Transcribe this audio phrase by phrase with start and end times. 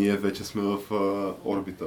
[0.00, 1.86] ние вече сме в а, орбита.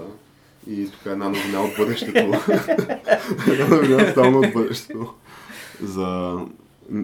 [0.68, 2.20] И тук е една новина от бъдещето.
[3.52, 5.14] една новина стално от бъдещето.
[5.82, 6.38] За...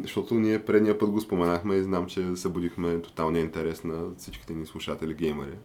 [0.02, 4.66] Защото ние предния път го споменахме и знам, че събудихме тоталния интерес на всичките ни
[4.66, 5.56] слушатели геймери.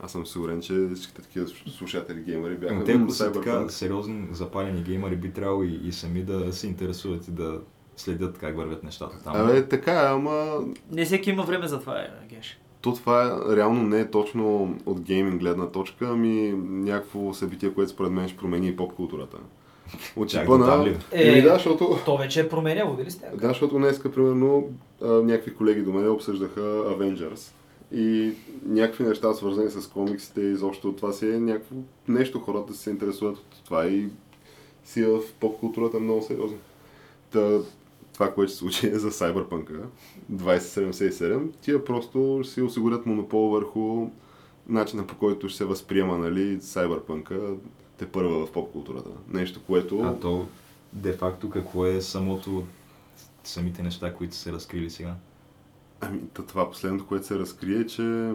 [0.00, 4.26] Аз съм сигурен, че всичките такива слушатели геймери бяха Но те, ако са така сериозни,
[4.32, 7.60] запалени геймери, би трябвало и, и сами да се интересуват и да
[7.96, 9.36] следят как вървят нещата там.
[9.36, 10.58] Абе, така ама
[10.90, 12.58] Не всеки има време за това, е, Геш.
[12.84, 17.90] То това е, реално не е точно от гейминг гледна точка, ами някакво събитие, което
[17.90, 19.36] според мен ще промени и поп културата.
[20.16, 20.94] От там на...
[21.12, 21.98] Е, да, защото...
[22.04, 23.26] То вече е променяло, дали сте?
[23.34, 24.68] Да, защото днеска, примерно,
[25.02, 27.52] някакви колеги до мен обсъждаха Avengers
[27.92, 28.32] и
[28.66, 31.76] някакви неща свързани с комиксите и изобщо това си е някакво
[32.08, 34.08] нещо, хората се интересуват от това и
[34.84, 36.58] си е в поп културата много сериозно.
[37.30, 37.58] Та,
[38.14, 39.70] това, което се случи е за Cyberpunk
[40.32, 44.10] 2077, тия просто ще си осигурят монопол върху
[44.68, 47.56] начина по който ще се възприема нали, Cyberpunk
[47.96, 49.10] те първа в поп културата.
[49.28, 50.00] Нещо, което...
[50.00, 50.46] А то,
[50.92, 52.64] де-факто, какво е самото,
[53.44, 55.14] самите неща, които се разкрили сега?
[56.00, 58.32] Ами, това последното, което се разкрие, е, че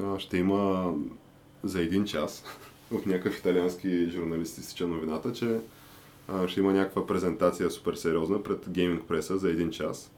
[0.00, 0.94] а, ще има
[1.62, 2.44] за един час
[2.90, 5.60] от някакъв италиански журналист изтича новината, че
[6.28, 10.10] а, ще има някаква презентация супер сериозна пред гейминг преса за един час.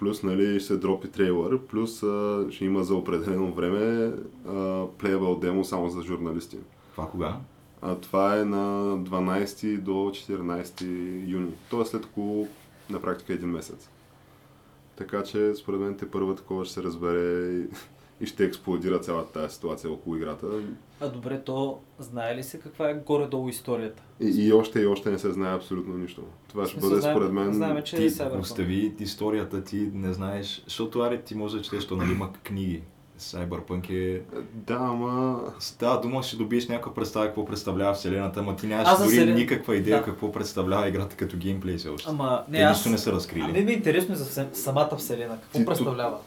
[0.00, 4.12] Плюс, нали, ще се дропи трейлър, плюс а, ще има за определено време
[4.98, 6.58] playable демо само за журналисти.
[6.92, 7.36] Това кога?
[7.82, 10.82] А това е на 12 до 14
[11.26, 11.52] юни.
[11.70, 12.48] Тоест след около
[12.90, 13.90] на практика един месец.
[14.96, 17.66] Така че според мен те първа такова ще се разбере
[18.20, 20.46] и, ще експлодира цялата тази ситуация около играта.
[21.00, 24.02] А добре, то знае ли се каква е горе-долу историята?
[24.20, 26.22] И, и още и още не се знае абсолютно нищо.
[26.48, 27.52] Това ще бъде знаем- според мен...
[27.52, 31.86] знаем, че- Ти е остави историята, ти не знаеш, защото аре ти може да четеш,
[31.86, 32.82] то нали има книги.
[33.20, 34.22] Cyberpunk е...
[34.54, 35.40] Да, ама...
[35.58, 39.76] Става дума, ще добиеш някаква представа какво представлява вселената, ама ти нямаш дори вселен- никаква
[39.76, 40.04] идея Да.
[40.04, 42.10] какво представлява играта като геймплей все още.
[42.10, 42.76] Ама, не, Те аз...
[42.76, 43.42] нищо не са разкрили.
[43.42, 45.38] А мен ми е интересно за самата вселена.
[45.40, 46.18] Какво Ти- представлява?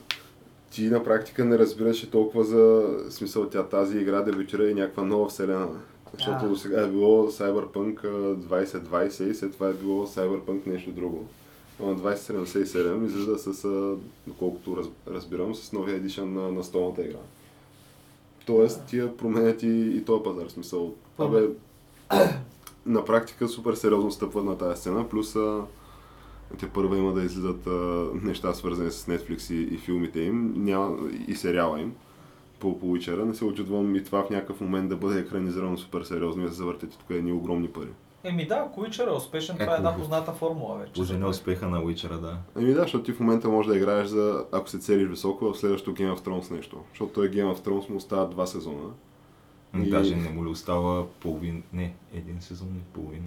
[0.73, 5.03] Ти на практика не разбираш и толкова за смисъл тя тази игра дебютира и някаква
[5.03, 5.67] нова вселена.
[6.13, 10.91] Защото до сега е било Cyberpunk а, 2020 и след това е било Cyberpunk нещо
[10.91, 11.25] друго.
[11.79, 13.67] Но на 2077 излиза с,
[14.27, 17.19] доколкото раз, разбирам, с новия едишън на, на столната игра.
[18.45, 20.93] Тоест, тия променят и, и този пазар, смисъл.
[21.17, 21.47] Абе,
[22.85, 25.61] на практика супер сериозно стъпват на тази сцена, плюс а,
[26.59, 27.71] те първа има да излизат а,
[28.15, 30.97] неща свързани с Netflix и, и филмите им, няма,
[31.27, 31.93] и сериала им
[32.59, 33.23] по, по Witcher.
[33.23, 36.51] Не се очудвам и това в някакъв момент да бъде екранизирано супер сериозно и да
[36.51, 37.89] се завъртят тук едни огромни пари.
[38.23, 40.93] Еми да, ако Witcher е успешен, това е една Ако- позната формула вече.
[40.93, 42.37] Пожене успеха на Witcher, да.
[42.55, 45.57] Ами да, защото ти в момента можеш да играеш за, ако се целиш високо, в
[45.57, 46.77] следващото Game of Thrones нещо.
[46.89, 48.89] Защото той Game of Thrones му остават два сезона.
[49.77, 49.81] И...
[49.81, 51.63] И- Даже не му ли остава половин...
[51.73, 53.23] Не, един сезон и половин.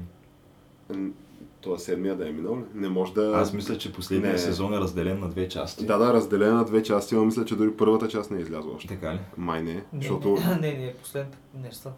[1.67, 2.59] Това седмия да е минал?
[2.75, 3.33] Не може да...
[3.37, 4.39] Аз мисля, че последният Не.
[4.39, 5.87] сезон е разделен на две части.
[5.87, 8.73] Да, да, разделена на две части, но мисля, че дори първата част не е излязла
[8.75, 8.89] още.
[8.89, 9.19] Така ли?
[9.37, 11.93] Май не, Не, защото не, не, не, последната неща.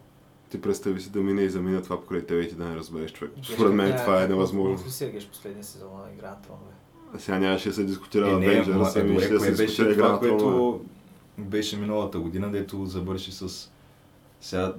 [0.50, 3.12] ти представи си да мине и замине това покрай тебе и ти да не разбереш
[3.12, 3.32] човек.
[3.54, 4.76] Според мен това е невъзможно.
[4.76, 6.72] Какво си геш последния сезон на Игра на тронове?
[7.18, 9.50] Сега нямаше да се дискутира Е, не, ама, Avengers, е, ами добре, ще кое се
[9.50, 10.56] беше дискутира игра това, на тронове.
[10.56, 10.84] което
[11.38, 13.70] беше миналата година, дето завърши с...
[14.40, 14.74] Сега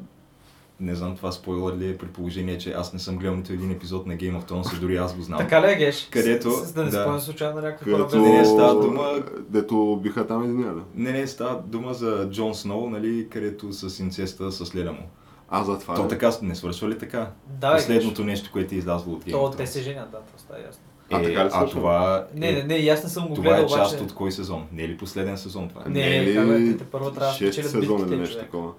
[0.80, 3.72] не знам това спойлер ли е при положение, че аз не съм гледал нито един
[3.72, 5.40] епизод на Game of Thrones и дори аз го знам.
[5.40, 6.08] Така ли е, Геш?
[6.12, 7.02] Където- С, с, да не да.
[7.02, 8.24] спомням случайно на някакви хора Където...
[8.24, 10.82] без Не, не, става дума- Дето биха там един ли?
[10.96, 15.10] Не, не, става дума за Джон Сноу, нали, където с инцеста с леля му.
[15.50, 16.08] А, за това То ли?
[16.10, 17.32] така не свършва ли така?
[17.50, 20.38] Да, Последното нещо, което е излязло от Game То, of те се женят, да, това
[20.40, 20.82] става ясно.
[21.12, 23.34] А, Е, така ли а това Не, не, е, не, и аз не съм го
[23.34, 24.04] това гледал, е част обаче...
[24.04, 24.66] от кой сезон?
[24.72, 25.82] Не е ли последен сезон това?
[25.88, 28.16] Не, е не, ли как бе, те- те първо трябва да шест спечелят или битките,
[28.16, 28.72] нещо такова.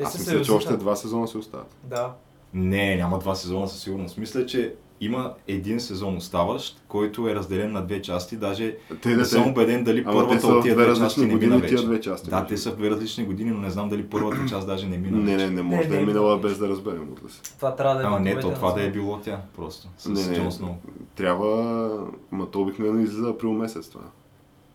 [0.00, 1.76] Те Аз се мисля, че още два сезона се остават.
[1.84, 2.12] Да.
[2.54, 4.18] Не, няма два сезона със сигурност.
[4.18, 8.36] Мисля, че има един сезон оставащ, който е разделен на две части.
[8.36, 11.26] Даже Те, не да съм те, убеден дали ама първата от тия две части различни
[11.26, 11.74] не мина вече.
[11.76, 12.30] две части.
[12.30, 14.98] Да, те са в две различни години, но не знам дали първата част даже не
[14.98, 16.42] мина Не, не, не може Не, да е не, минала не.
[16.42, 17.40] без да разберем от си.
[17.42, 19.88] Това трябва да е Ама не, то това да е било тя, просто.
[19.98, 20.74] С Не, не, Сноу.
[21.14, 24.04] Трябва, ма то обикновено излиза април месец това.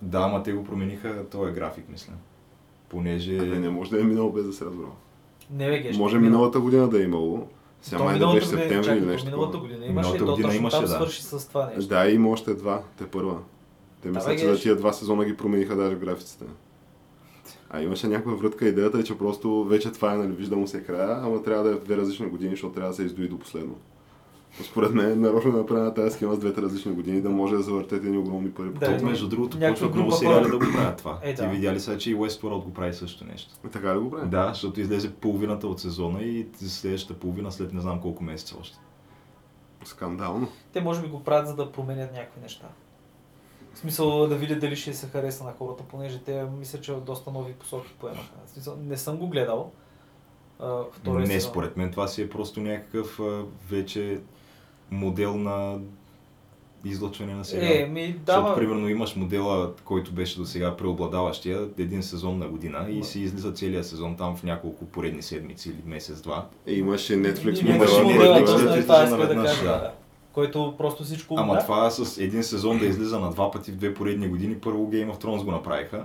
[0.01, 2.13] Да, ама те го промениха този график, мисля.
[2.89, 3.37] Понеже...
[3.37, 4.85] Абе, не може да е минало без да се разбра.
[5.51, 5.97] Не бе, геш.
[5.97, 7.47] Може миналата година да е имало.
[7.81, 9.25] Сега То май да беше година- септември или то нещо.
[9.25, 10.87] Миналата година имаше, Миналата то година точно имаше, да.
[10.87, 11.89] свърши с това нещо.
[11.89, 13.37] Да, има още два, те първа.
[14.01, 16.45] Те Да, мисля, бе, че за тия два сезона ги промениха даже в графиците.
[17.69, 20.83] А имаше някаква врътка, идеята е, че просто вече това е, нали, вижда му се
[20.83, 23.39] края, ама трябва да е в две различни години, защото трябва да се издои до
[23.39, 23.75] последно.
[24.63, 27.95] Според мен, нарочно е направена тази схема с двете различни години, да може да завъртете
[28.07, 28.69] едни огромни пари.
[28.69, 28.97] Да.
[28.97, 31.19] То, между другото, почват много сериали да го правят това.
[31.23, 31.47] Е, Ти да.
[31.47, 33.53] видя ли сега, че и Westworld го прави също нещо?
[33.65, 34.29] Е, Така ли го прави?
[34.29, 38.77] Да, защото излезе половината от сезона и следващата половина след не знам колко месеца още.
[39.85, 40.47] Скандално.
[40.73, 42.67] Те може би го правят, за да променят някакви неща.
[43.73, 47.31] В смисъл да видят дали ще се хареса на хората, понеже те мисля, че доста
[47.31, 48.31] нови посоки поемаха.
[48.45, 49.71] В смисъл, не съм го гледал.
[50.91, 51.49] Втория Не, сезон.
[51.51, 54.19] според мен това си е просто някакъв а, вече
[54.91, 55.79] модел на
[56.85, 57.83] излъчване на сериал.
[57.83, 58.55] Е, ми Защото, дава...
[58.55, 63.51] примерно, имаш модела, който беше до сега преобладаващия, един сезон на година и си излиза
[63.51, 66.45] целият сезон там в няколко поредни седмици или месец-два.
[66.67, 69.63] Е, имаше Netflix Имаше имаше модела, модела, точно да излиза това исках да наведнъж, кажа.
[69.63, 69.69] да.
[69.69, 69.91] Да.
[70.33, 71.59] Който просто всичко Ама да.
[71.59, 75.11] това с един сезон да излиза на два пъти в две поредни години, първо Game
[75.11, 76.03] of Thrones го направиха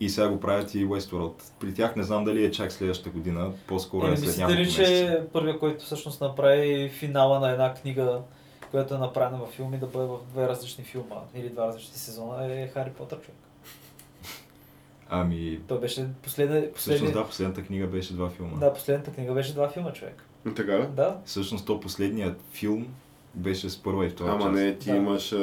[0.00, 1.32] и сега го правят и Westworld.
[1.60, 4.64] При тях не знам дали е чак следващата година, по-скоро Е, е след няколко ли,
[4.64, 4.84] месеца.
[4.84, 8.20] че първият, който всъщност направи финала на една книга,
[8.70, 12.46] която е направена във филми, да бъде в две различни филма или два различни сезона,
[12.46, 13.36] е Хари Потър човек.
[15.12, 17.12] Ами, Той беше последна, всъщност последния...
[17.12, 18.56] да, последната книга беше два филма.
[18.58, 20.24] Да, последната книга беше два филма, човек.
[20.56, 20.86] Така ли?
[20.86, 21.18] Да.
[21.24, 22.86] Всъщност то последният филм
[23.34, 24.52] беше с първа и втора Ама част.
[24.54, 24.96] не, ти Да.
[24.96, 25.34] имаш,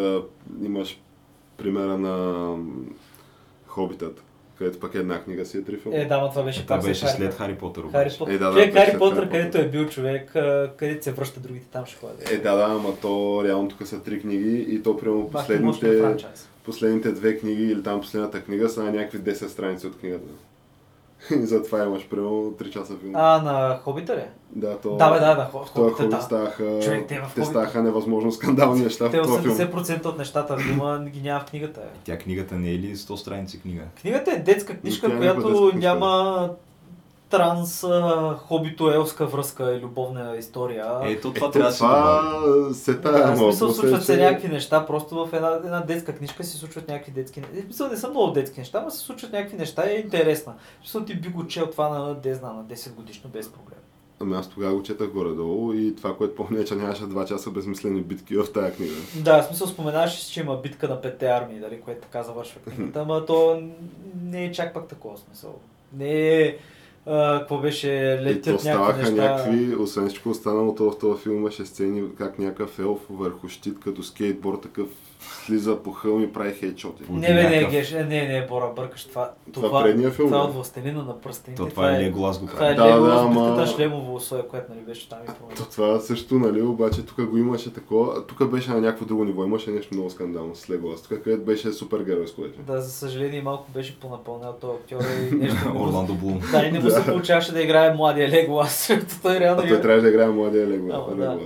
[0.61, 0.99] имаш
[1.57, 2.55] примера на
[3.67, 4.23] Хобитът,
[4.57, 5.97] където пък една книга си е три филма.
[5.97, 7.33] Е, да, но това беше Това пак беше Хари след.
[7.33, 8.09] Хари Потър Хари.
[8.17, 8.33] Потър.
[8.33, 9.65] Е, да, да, човек, беше Хари Потър, Хари където Потър.
[9.65, 10.31] е бил човек,
[10.77, 12.31] където се връща другите, там ще ходят.
[12.31, 16.15] Е, да, да, ама то реално тук са три книги и то прямо Бах, последните,
[16.65, 20.29] последните две книги или там последната книга са на някакви 10 страници от книгата.
[21.31, 23.11] И затова имаш примерно 3 часа филм.
[23.15, 24.23] А, на Хобита ли?
[24.51, 24.95] Да, то...
[24.95, 26.21] Да, бе, да, да, В този Хобита, хобит да.
[26.21, 29.55] ставаха, Човек, те в те ставаха невъзможно скандални неща Те в този филм.
[29.55, 31.81] 80% от нещата в филма ги няма в книгата.
[31.81, 31.97] Е.
[32.03, 33.83] Тя книгата не е ли 100 страници книга?
[34.01, 36.49] Книгата е детска книжка, е която детска книжка, няма
[37.29, 40.99] транс а, хобито-елска връзка и любовна история.
[41.03, 42.01] Ето това трябва да се добави.
[42.01, 46.43] това се Да, тая, смисъл случват се някакви неща, просто в една, една детска книжка
[46.43, 47.55] се случват някакви детски неща.
[47.63, 50.53] Смисъл не са много детски неща, но се случват някакви неща и е интересна.
[50.81, 53.79] В смисъл ти би го чел това на, не знам, на 10 годишно без проблем.
[54.19, 57.51] Ами аз тогава го четах горе-долу и това, което помня, е, че нямаше два часа
[57.51, 58.93] безмислени битки в тая книга.
[59.15, 62.61] Да, в смисъл споменаваш, си, че има битка на петте армии, дали, което така завършва
[62.61, 63.61] книгата, ама то
[64.23, 65.55] не е чак пак такова смисъл.
[65.93, 66.57] Не е,
[67.39, 67.87] какво беше,
[68.21, 69.11] И то летят ставаха неща.
[69.11, 73.79] някакви, освен всичко останало, то в този филм имаше сцени как някакъв елф върху щит,
[73.79, 74.87] като скейтборд такъв
[75.45, 77.03] слиза по хълм и прави хейчоти.
[77.09, 79.31] Не, бе, не, геш, не, не, Бора, бъркаш това.
[79.53, 81.63] Това предния филм, Това от Властелина на пръстените.
[81.63, 82.89] То това е Леголас го Това е прави.
[82.89, 85.57] Да, Лего да, с битката ама- шлемово условие, което нали беше там и промени.
[85.57, 89.43] То това също, нали, обаче тук го имаше такова, тук беше на някакво друго ниво,
[89.43, 92.59] имаше нещо много скандално с Леголас, тук където беше супер геройско вече.
[92.67, 94.99] Да, за съжаление малко беше понапълнял този актьор
[95.31, 95.57] и нещо.
[95.75, 96.39] Орландо Блум.
[96.51, 98.91] Да, и не му се получаваше да играе младия Леголас,
[99.21, 99.67] той реално...
[99.67, 101.11] Той трябваше да играе младия Леголас.
[101.11, 101.39] Леголас.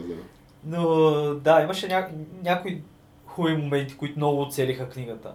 [0.65, 0.85] Но
[1.35, 2.07] да, имаше ня...
[2.43, 2.81] някои
[3.41, 5.33] хубави моменти, които много оцелиха книгата.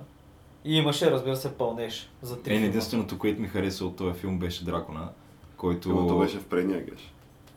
[0.65, 4.39] И имаше, разбира се, пълнеж за три Е, единственото, което ми хареса от този филм
[4.39, 5.09] беше Дракона,
[5.57, 7.13] който Ама то беше в предния геш.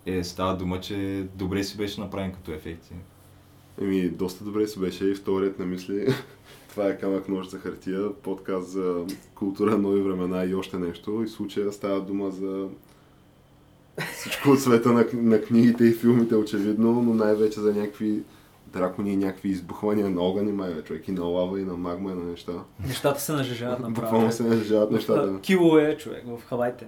[0.06, 2.94] е, става дума, че добре си беше направен като ефекти.
[3.82, 6.08] Еми, доста добре си беше и вторият на мисли.
[6.70, 11.22] Това е камък нож за хартия, подкаст за култура, нови времена и още нещо.
[11.24, 12.68] И в случая става дума за
[14.14, 18.24] всичко от света на, на книгите и филмите, очевидно, но най-вече за някакви
[18.74, 22.12] дракони и някакви избухвания на огъни, май бе, човек, и на лава, и на магма,
[22.12, 22.52] и на неща.
[22.88, 24.02] Нещата се нажежават направо.
[24.02, 25.42] Буквално се нажежават нещата.
[25.42, 26.88] Килове човек в Хавайте.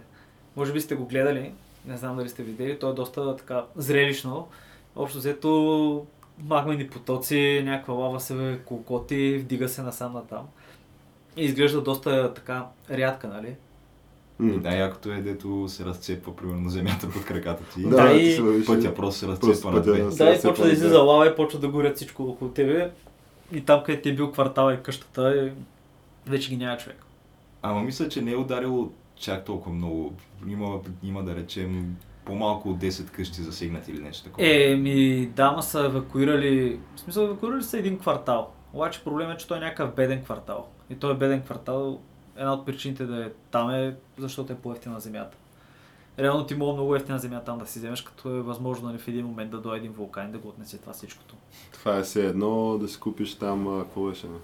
[0.55, 1.53] Може би сте го гледали,
[1.85, 4.47] не знам дали сте видели, то е доста така зрелищно.
[4.95, 6.05] Общо взето
[6.43, 10.47] магмени потоци, някаква лава се колкоти, вдига се насам натам.
[11.38, 13.55] И изглежда доста така рядка, нали?
[14.41, 17.83] И да, якото е, дето се разцепва примерно земята под краката ти.
[17.83, 20.01] Да, Да, и ти Пътя просто се разцепва на две.
[20.01, 22.91] Да, и почва да излиза лава и почва да горят всичко около тебе.
[23.53, 25.51] И там, където ти е бил квартала и къщата, и
[26.29, 27.05] вече ги няма човек.
[27.62, 30.13] Ама мисля, че не е ударило чак толкова много.
[30.48, 34.48] Има, има да речем по-малко от 10 къщи засегнати или нещо такова.
[34.48, 38.51] Е, ми, дама са евакуирали, в смисъл евакуирали са един квартал.
[38.74, 40.67] Обаче проблемът е, че той е някакъв беден квартал.
[40.89, 42.00] И той е беден квартал,
[42.35, 45.38] една от причините да е там е, защото е по-ефтина земята.
[46.19, 49.07] реално ти мога много ефтина земя там да си вземеш, като е възможно нали, в
[49.07, 51.35] един момент да дойде един вулкан и да го отнесе това всичкото.
[51.71, 54.38] Това е все едно да си купиш там, какво беше, бе?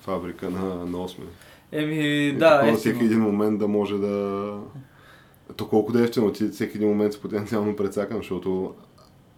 [0.00, 1.24] фабрика на, на осми.
[1.72, 2.76] Еми, И да, ефтино.
[2.76, 4.52] всеки един момент да може да...
[5.56, 8.74] То колко да е ефтино, ти всеки един момент си потенциално прецакан, защото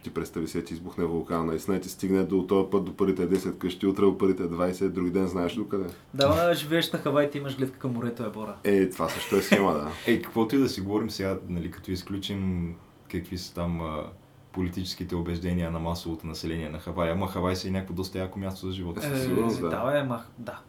[0.02, 3.58] ти представи се, ти избухне вулкан, наистина ти стигне до този път до първите 10
[3.58, 5.86] къщи, утре до първите 20, други ден знаеш до къде.
[6.14, 8.56] Да, ма, живееш на Хавай, ти имаш гледка към морето, е бора.
[8.64, 9.90] Е, това също е схема, да.
[10.06, 12.74] Е, каквото и да си говорим сега, нали, като изключим
[13.10, 14.04] какви са там а,
[14.52, 18.66] политическите убеждения на масовото население на Хавай, ама Хавай си е някакво доста яко място
[18.66, 19.02] за живота.
[19.02, 19.68] Със сигурност, да.
[19.68, 20.60] да, бе, ма, да.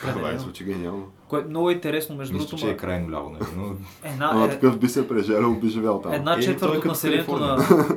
[0.00, 1.06] Това е звучи гениално.
[1.28, 4.50] Кое е много интересно, между другото, че е крайно ляво, нали, но една, Ама е,
[4.50, 6.12] такъв би се прежалял, би живял там.
[6.12, 7.56] една Е, четвърт е от като населението на,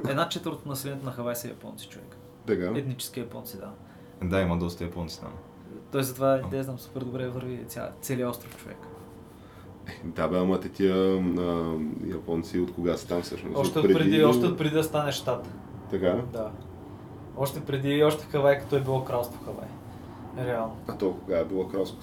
[0.10, 2.18] една четвърт от населението на Хавай са японци, човек.
[2.48, 2.72] Така.
[2.76, 3.72] Етнически японци, да.
[4.24, 5.32] да, има доста японци там.
[5.92, 8.78] Той затова, не знам, супер добре върви ця, целият остров, човек.
[10.04, 10.96] Да, бе, ама те тия
[11.40, 11.76] а,
[12.08, 13.58] японци от кога са там всъщност?
[13.58, 15.50] Още от преди, още от преди да стане щат.
[15.90, 16.22] Така?
[16.34, 16.52] Да.
[17.38, 19.68] Още преди, още Хавай, като е било кралство Хавай.
[20.38, 20.78] Реално.
[20.88, 21.98] А то кога е било кралство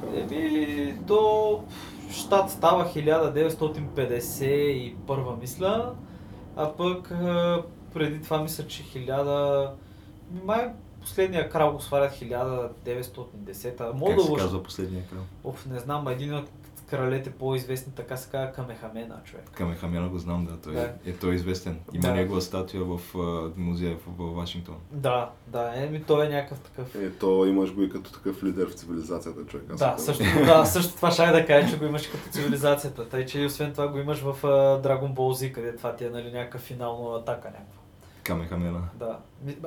[0.00, 0.20] Хавай?
[0.20, 1.62] Еми, до
[2.10, 5.94] щат става 1951 мисля,
[6.56, 7.62] а пък а,
[7.94, 9.70] преди това мисля, че 1000...
[10.44, 10.68] Май
[11.00, 13.92] последния крал го свалят 1910.
[13.92, 14.44] Мога Как да се лъжа.
[14.44, 15.22] казва последния крал?
[15.44, 16.50] Оф, не знам, един от
[16.90, 19.44] кралете по-известни, така се казва Камехамена, човек.
[19.52, 20.92] Камехамена го знам, да, той Да.
[21.06, 21.80] е, той е известен.
[21.92, 22.14] Има Да.
[22.14, 24.76] негова статуя в а, музея в, в Вашингтон.
[24.90, 26.94] Да, да, еми той е някакъв такъв.
[26.94, 29.66] Е, то имаш го и като такъв лидер в цивилизацията, човек.
[29.72, 33.08] аз Да, също, да, също това ще да кажа, че го имаш като цивилизацията.
[33.08, 34.48] Тъй, че и освен това го имаш в а,
[34.82, 37.75] Dragon Ball Z, къде това ти е нали, някаква финална атака някаква.
[38.26, 38.80] Камехамена.
[38.94, 39.18] Да.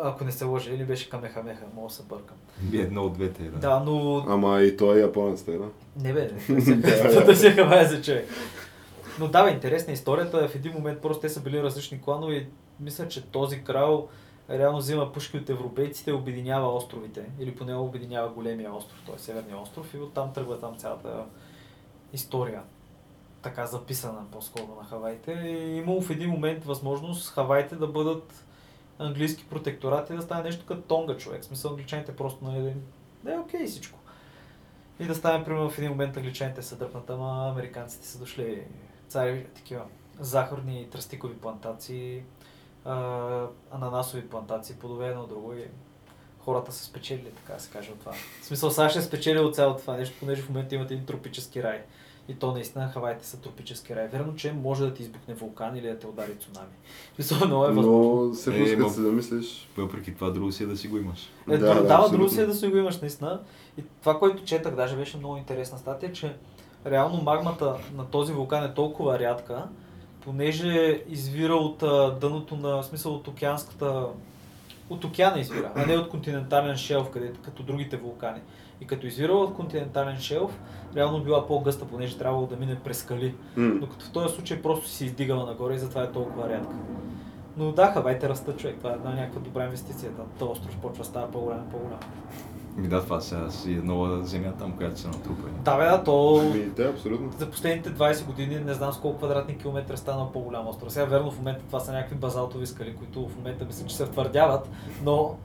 [0.03, 2.37] Ако не се лъжа, или беше Камехамеха, мога да се бъркам.
[2.73, 3.59] Едно от двете, да.
[3.59, 4.25] Да, но...
[4.27, 5.69] Ама и той е японец, така, да?
[6.03, 6.61] Не бе, не.
[7.25, 8.27] да се хавае за човек.
[9.19, 10.47] Но да, бе, интересна е историята.
[10.47, 12.47] В един момент просто те са били различни кланове и
[12.79, 14.07] мисля, че този крал
[14.49, 17.25] реално взима пушки от европейците обединява островите.
[17.39, 19.19] Или поне обединява големия остров, т.е.
[19.19, 21.25] Северния остров и оттам тръгва там цялата
[22.13, 22.61] история.
[23.41, 25.31] Така записана по-скоро на Хавайте.
[25.31, 28.45] И имало в един момент възможност Хавайте да бъдат
[28.99, 31.41] английски протекторати и да стане нещо като Тонга човек.
[31.41, 32.75] В смисъл англичаните просто нали,
[33.23, 33.99] да е окей всичко.
[34.99, 38.63] И да стане, примерно, в един момент англичаните са дръпнат, ама американците са дошли
[39.07, 39.85] цари, такива
[40.19, 42.23] захарни тръстикови плантации,
[42.85, 45.67] а, ананасови плантации, плодове едно друго и
[46.39, 48.11] хората са спечелили, така да се каже от това.
[48.41, 51.63] В смисъл, САЩ е спечелил от цялото това нещо, понеже в момента имате един тропически
[51.63, 51.83] рай.
[52.29, 54.07] И то наистина Хавайте са тропически рай.
[54.07, 56.73] Верно, че може да ти избухне вулкан или да те удари цунами.
[57.15, 58.23] Смисъл, много е възможно.
[58.25, 61.29] Но всъщност, Е, като се замислиш, Въпреки това, друго си е да си го имаш.
[61.49, 63.39] Е, Да, да, да, друго си е да си го имаш наистина.
[63.77, 66.35] И това, което четах, даже беше много интересна статия, че
[66.85, 69.63] реално магмата на този вулкан е толкова рядка,
[70.21, 71.77] понеже извира от
[72.19, 74.05] дъното на, в смисъл от океанската,
[74.89, 78.39] от океана извира, а не от континентален шелф, където, като другите вулкани.
[78.81, 80.59] И като извира от континентален шелф,
[80.95, 83.35] реално била по-гъста, понеже трябвало да мине през скали.
[83.57, 86.75] м, Докато в този случай просто си издигала нагоре и затова е толкова рядка.
[87.57, 90.11] Но да, хавайте растат човек, това е една някаква добра инвестиция.
[90.39, 91.99] Този остров почва да става по-голям и по-голям.
[92.83, 95.47] И да, това сега си е нова земя там, която се натрупа.
[95.65, 97.31] Да, бе, да, то Ми, да, абсолютно.
[97.37, 100.91] за последните 20 години не знам с колко квадратни километра е станал по-голям остров.
[100.93, 104.05] Сега верно в момента това са някакви базалтови скали, които в момента мисля, че се
[104.05, 104.69] втвърдяват,
[105.03, 105.35] но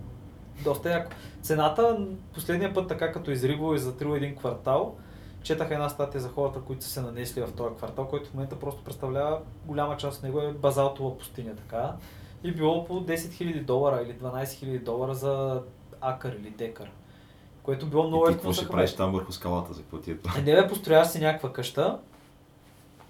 [0.65, 1.11] доста яко.
[1.43, 4.97] Цената последния път така като изрибало и затрил един квартал,
[5.43, 8.59] четах една статия за хората, които са се нанесли в този квартал, който в момента
[8.59, 11.93] просто представлява голяма част от него е базалтова пустиня така.
[12.45, 15.63] И било по 10 000 долара или 12 000 долара за
[16.01, 16.91] акър или декар.
[17.63, 20.69] Което било много ефтино какво ще правиш там върху скалата, за ти е не бе,
[20.69, 21.99] построяваш си някаква къща,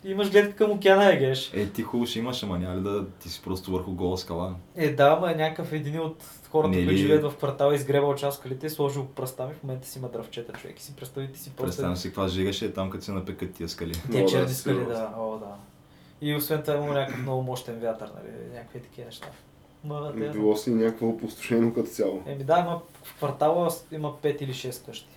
[0.04, 1.52] имаш гледка към океана, е геш.
[1.54, 4.54] Е, ти хубаво ще имаш, ама няма ли да ти си просто върху гола скала?
[4.76, 6.22] Е, да, ама е някакъв един от
[6.54, 9.62] хората, Не които ли- живеят в квартала, изгребал част от скалите, сложил пръста ми, в
[9.62, 10.78] момента си има дръвчета, човек.
[10.78, 13.52] И си представите си просто Представям си каква жига ще е там, като се напекат
[13.52, 13.92] тия скали.
[14.12, 15.10] те да, черни скали, да.
[15.18, 15.54] О, да.
[16.20, 19.26] И освен това има някакъв много мощен вятър, нали, някакви такива неща.
[19.84, 22.22] Ма, те, Било си някакво опустошено като цяло.
[22.26, 25.08] Еми да, има в квартала има 5 или 6 къщи.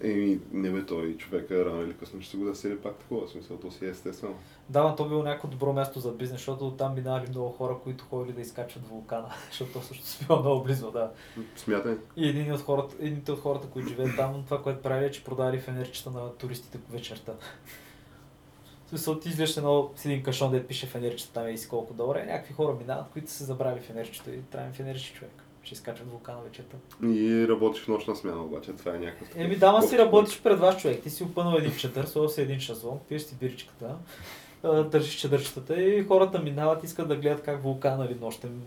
[0.00, 3.26] Еми, не бе, той човека рано или късно ще се го да сели пак такова,
[3.26, 4.34] в смисъл, то си е естествено.
[4.68, 8.04] Да, но то било някакво добро място за бизнес, защото там минали много хора, които
[8.04, 11.12] ходили да изкачват вулкана, защото то също си било много близо, да.
[11.56, 11.96] Смятай.
[12.16, 15.24] И един от хората, едните от хората, които живеят там, това, което прави е, че
[15.24, 17.32] продали фенерчета на туристите по вечерта.
[18.86, 21.94] В смисъл, ти излезеш едно с един кашон, да пише фенерчета там и си колко
[21.94, 25.45] и някакви хора минават, които са забрали фенерчето и трябва им фенерче човек.
[25.66, 26.76] Ще изкачват вулкана вечерта.
[27.02, 30.58] И работиш в нощна смяна, обаче това е някакъв такъв Еми, дама си работиш пред
[30.58, 31.02] вас човек.
[31.02, 33.96] Ти си опънал един чадър, сложил си един шазлон, пиеш си биричката
[34.62, 38.62] държиш чадърчетата и хората минават, искат да гледат как вулкан, нали, нощем,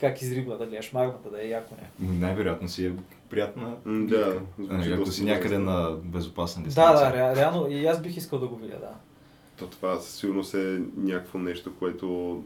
[0.00, 2.08] как изригва, да гледаш магмата, да е яко не.
[2.18, 2.92] Най-вероятно си е
[3.30, 3.74] приятна.
[3.86, 7.10] Да, Нали, звучи ако си някъде на безопасна Да, дистанция.
[7.12, 8.94] да, ре, реално и аз бих искал да го видя, да.
[9.58, 12.42] То това със сигурност е някакво нещо, което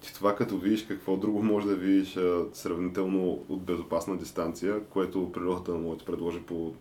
[0.00, 5.32] ти това като видиш какво друго може да видиш а, сравнително от безопасна дистанция, което
[5.32, 6.72] природата може да ти предложи по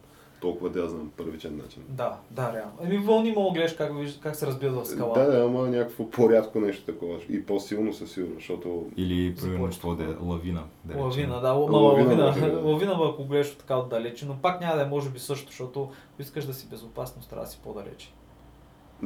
[0.42, 1.84] толкова, да я знам, първичен начин.
[1.90, 2.72] Да, да, реално.
[2.84, 5.14] Еми вълни мога да гледаш как, виж- как се разбиват в скала.
[5.14, 7.18] Да, да, ама някакво по-рядко нещо такова.
[7.30, 10.64] И по-силно със сигурност, защото Или, примерно, какво да е лавина.
[10.86, 10.98] Да.
[10.98, 11.78] Лавина, да, ма Лавина
[12.16, 12.64] лавина, да е.
[12.64, 15.90] лавина, ако гледаш от така отдалече, но пак няма да е може би също, защото
[16.14, 18.14] ако искаш да си безопасност, трябва да си по-далече.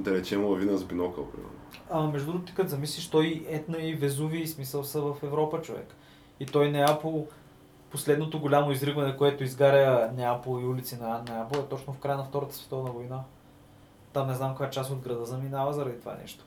[0.04, 1.54] Да речем лавина с бинокъл, примерно.
[1.90, 5.96] Ама между другото, ти като замислиш, той Етна и Везуви смисъл са в Европа, човек.
[6.40, 7.28] И той Неапол,
[7.92, 12.24] последното голямо изригване, което изгаря Неапол и улици на Неапол, е точно в края на
[12.24, 13.24] Втората световна война.
[14.14, 16.46] Там не знам коя част от града заминава заради това нещо.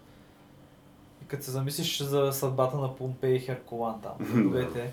[1.23, 4.93] И като се замислиш за съдбата на Помпей и Херкулан там, градовете,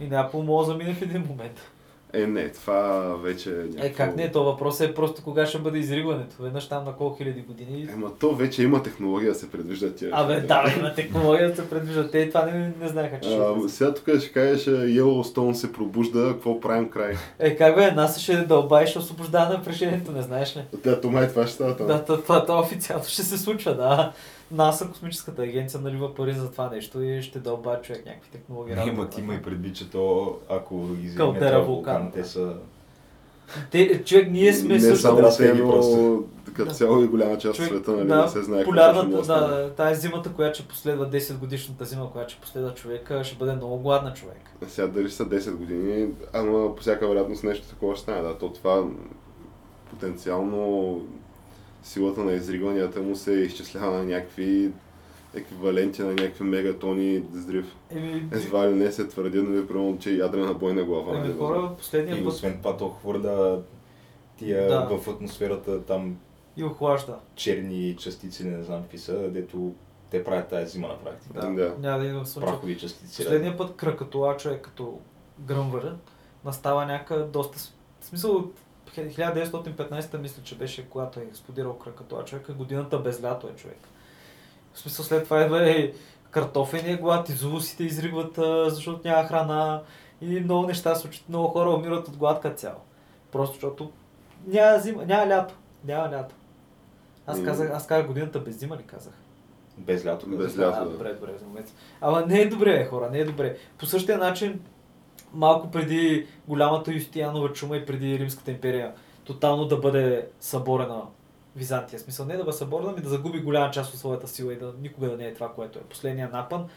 [0.00, 1.70] и Неапол може да замине в един момент.
[2.14, 3.86] Е, не, това вече е някакво...
[3.86, 6.36] Е, как не, то въпросът е просто кога ще бъде изригването.
[6.40, 7.88] Веднъж там на колко хиляди години.
[7.92, 10.10] Ема то вече има технология да се предвижда тия.
[10.12, 12.10] Абе, да, бе, има технология да се предвижда.
[12.10, 13.68] Те това не, не знаеха, че ще А, влиза.
[13.68, 17.14] сега тук ще кажеш, Yellowstone се пробужда, какво правим край?
[17.38, 20.64] Е, как бе, НАСА ще дълба и ще освобождава напрежението, не знаеш ли?
[20.84, 21.86] Да, то май това ще става там.
[21.86, 24.12] Да, това, това, това официално ще се случва, да.
[24.50, 28.74] НАСА, космическата агенция, налива пари за това нещо и ще дълба човек някакви технологии.
[28.74, 29.24] Не, работа ма на ти това.
[29.24, 32.54] има и предвид, че то, ако Калтера този вулкан, вулкан, те са...
[33.70, 36.24] Те, човек, ние сме не също само те, но просто.
[36.56, 36.74] като Да.
[36.74, 39.70] цяло и голяма част от Човек, света, нали, да, не се знае полярната, да да,
[39.70, 43.78] тази зимата, която ще последва 10 годишната зима, която ще последва човека, ще бъде много
[43.78, 44.40] гладна човек.
[44.68, 48.22] Сега дали са 10 години, ама по всяка вероятност нещо такова ще стане.
[48.22, 48.84] Да, то това
[49.90, 51.00] потенциално
[51.84, 54.72] силата на изригванията му се изчислява на някакви
[55.34, 57.76] еквиваленти на някакви мегатони взрив.
[57.90, 61.16] Еми, Едва ли не се твърди, нали, примерно, че ядрена бойна глава.
[61.16, 63.62] еми нали, хора, последния И път освен това, то хвърля
[64.36, 64.98] тия Да.
[64.98, 66.16] в атмосферата там
[66.56, 67.18] и охлажда.
[67.34, 69.72] черни частици, не знам какви са, дето
[70.10, 71.40] те правят тази зима на практика.
[71.40, 71.74] Да, Да.
[71.80, 72.52] няма да идва в слънчев.
[72.52, 73.16] Прахови частици.
[73.24, 74.98] Последния път кракатуа човек като
[75.38, 75.94] гръмвър
[76.44, 77.58] настава някакъв доста...
[78.00, 78.54] В смисъл от
[79.00, 83.78] 1915 мисля, че беше когато е експлодирал кракатуа човека, годината без лято е човек.
[84.74, 85.94] В смисъл след това идва и
[86.30, 88.34] картофения глад, и зулусите изригват,
[88.74, 89.82] защото няма храна
[90.20, 92.80] и много неща се случват, много хора умират от глад като цяло.
[93.32, 93.92] Просто защото
[94.46, 95.54] няма зима, няма лято,
[95.84, 96.34] няма лято.
[97.26, 99.12] Аз казах, аз казах годината без зима ли казах?
[99.78, 100.26] Без лято.
[100.26, 100.58] Без Без...
[100.58, 100.90] лято, А, да.
[100.90, 101.72] добре, добре, за момент.
[102.00, 103.56] Ама не е добре, хора, не е добре.
[103.78, 104.60] По същия начин,
[105.34, 108.94] малко преди голямата Юстиянова чума и преди Римската империя,
[109.24, 111.02] тотално да бъде съборена
[111.56, 111.98] Византия.
[111.98, 114.74] Смисъл не да бъде съборена, ми да загуби голяма част от своята сила и да
[114.82, 115.82] никога да не е това, което е.
[115.82, 116.68] Последния напън.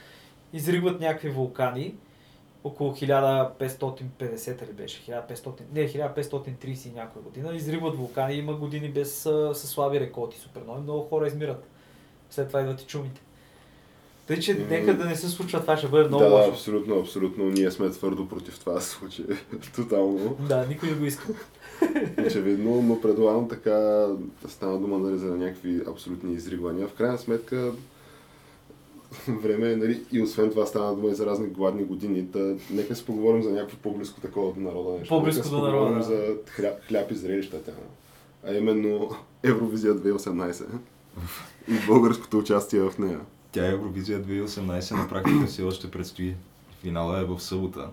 [0.53, 1.95] Изригват някакви вулкани,
[2.63, 9.21] около 1550 ли беше, 1500, не, 1530 и някоя година, изригват вулкани, има години без
[9.53, 11.67] със слаби реколти, супер много, много хора измират.
[12.29, 13.21] След това идват и чумите.
[14.27, 16.49] Тъй, че нека да не се случва това, ще бъде много да, да, лошо.
[16.49, 17.45] абсолютно, абсолютно.
[17.45, 19.25] Ние сме твърдо против това да се случи.
[19.75, 20.37] Тотално.
[20.39, 21.27] Да, никой не го иска.
[22.27, 26.87] Очевидно, но предлагам така да стана дума нали, за някакви абсолютни изригвания.
[26.87, 27.71] В крайна сметка,
[29.27, 32.31] време е, нали, и освен това стана дума и за разни гладни години.
[32.31, 35.15] Та, нека си поговорим за някакво по-близко такова до народа нещо.
[35.15, 36.03] По-близко до народа, да.
[36.03, 37.71] за хляб, хляб и зрелища тя.
[38.47, 39.09] А именно
[39.43, 40.65] Евровизия 2018
[41.67, 43.19] и българското участие в нея.
[43.51, 46.35] Тя е Евровизия 2018 на практика все още предстои.
[46.81, 47.89] Финала е в събота.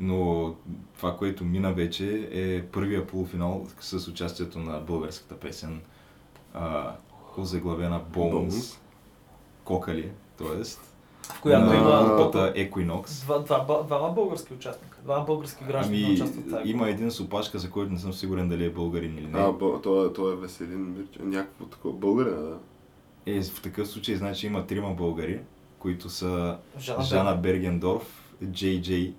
[0.00, 0.54] Но
[0.96, 5.80] това, което мина вече е първия полуфинал с участието на българската песен,
[6.54, 6.92] а,
[7.38, 8.78] озаглавена Bones.
[9.64, 10.64] Кокали, т.е.
[11.22, 13.24] В която има групата Equinox.
[13.24, 17.10] два, два, два, двама български участника, двама български граждани Ами, участват в тази има един
[17.10, 19.38] с опашка, за който не съм сигурен дали е българин или не.
[19.40, 21.94] А, бъл, той, е- той е Веселин Мирчев, някакво такова.
[21.94, 22.58] Българина, да.
[23.28, 25.38] Е, в такъв случай, значи има трима българи,
[25.78, 29.12] които са Жана, Жана Бергендорф, Джей Джей,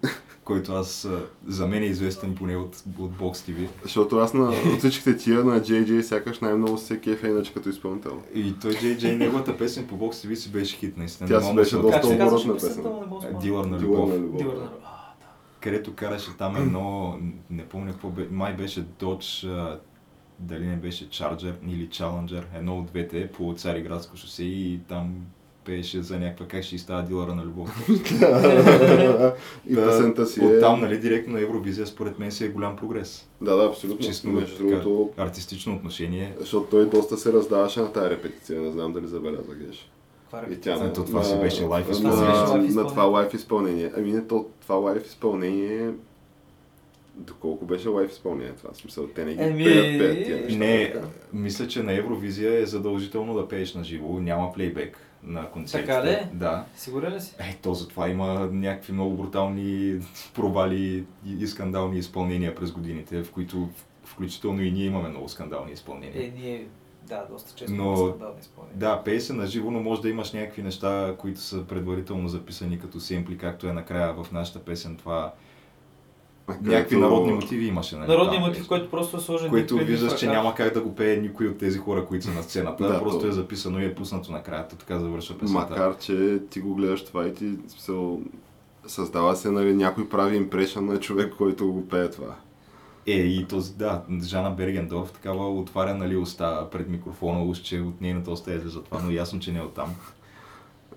[0.44, 1.08] който аз
[1.48, 3.68] за мен е известен поне от, от Box TV.
[3.84, 8.22] Защото аз на от всичките тия на JJ сякаш най-много се кефе иначе като изпълнител.
[8.36, 11.30] И той Джей Джей, неговата песен по Box TV си беше хит, наистина.
[11.30, 12.84] Тя си беше доста оборотна песен.
[13.42, 14.10] Дилър на Дилър любов.
[14.10, 14.38] на любов.
[14.38, 14.80] Дилър на любов.
[15.60, 17.18] Където караше там едно,
[17.50, 19.78] не помня какво бе, май беше Dodge,
[20.40, 25.16] дали не беше Charger или Challenger, едно от двете по Цариградско шосе и там
[25.66, 27.90] пееше за някаква как ще става дилъра на любов.
[29.70, 30.48] и песента си е...
[30.48, 33.30] Оттам, нали, директно на Евровизия, според мен си е голям прогрес.
[33.42, 34.06] Да, да, абсолютно.
[34.06, 36.36] Чисто Между другото, артистично отношение.
[36.40, 39.90] защото той доста се раздаваше на тази репетиция, не знам дали забеляза Геш.
[40.24, 40.78] Каква И репетиция?
[40.78, 42.70] тя Ето, това на- си беше лайв на- изпълнение.
[42.74, 43.92] На това лайв изпълнение.
[43.98, 45.92] Ами не, то, това лайв изпълнение
[47.16, 48.70] Доколко беше лайв изпълнение това?
[48.74, 50.58] В смисъл, те не ги Еми, пеят, пеят тия неща.
[50.58, 51.08] Не, така.
[51.34, 55.94] мисля, че на Евровизия е задължително да пееш на живо, няма плейбек на концертите.
[55.94, 56.18] Така ли?
[56.34, 56.66] Да.
[56.76, 57.36] Сигурен ли си?
[57.40, 60.00] Е, то затова има някакви много брутални
[60.34, 61.06] провали
[61.40, 63.70] и, скандални изпълнения през годините, в които
[64.04, 66.24] включително и ние имаме много скандални изпълнения.
[66.26, 66.68] Е, ние,
[67.08, 67.98] да, доста често Но- но...
[68.08, 68.78] скандални изпълнения.
[68.80, 72.80] Да, пее се на живо, но може да имаш някакви неща, които са предварително записани
[72.80, 75.34] като семпли, както е накрая в нашата песен това.
[76.54, 77.96] Където- Някакви народни мотиви имаше.
[77.96, 80.82] Нали, Народният там, мотив, който просто е сложен Което директно виждаш, че няма как да
[80.82, 82.88] го пее никой от тези хора, които са на сцената.
[82.88, 84.68] Да, просто то- е записано и е пуснато накрая.
[84.68, 85.68] То така завършва песента.
[85.70, 88.22] Макар, че ти го гледаш това и ти смисъл,
[88.88, 92.36] създава се, нали, някой прави импрешън на човек, който го пее това.
[93.08, 98.02] Е, и този, да, Жана Бергендорф такава отваря нали, уста пред микрофона, уж, че от
[98.02, 99.96] нейната уста е за това, но ясно, че не е оттам.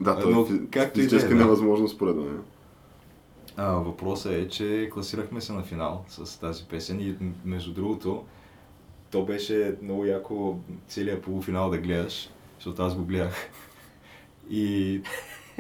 [0.01, 1.41] Да, той Но е както и е, физически да.
[1.41, 2.39] невъзможно според мен.
[3.57, 8.25] А, въпросът е, че класирахме се на финал с тази песен и между другото,
[9.11, 13.51] то беше много яко целият полуфинал да гледаш, защото аз го гледах.
[14.51, 15.01] И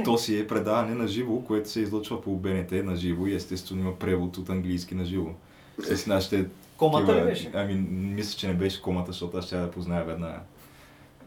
[0.04, 3.80] то си е предаване на живо, което се излъчва по БНТ на живо и естествено
[3.80, 5.30] има превод от английски на живо.
[5.78, 7.50] С нашите Комата ли беше?
[7.54, 10.40] Ами, мисля, че не беше комата, защото аз ще да позная веднага.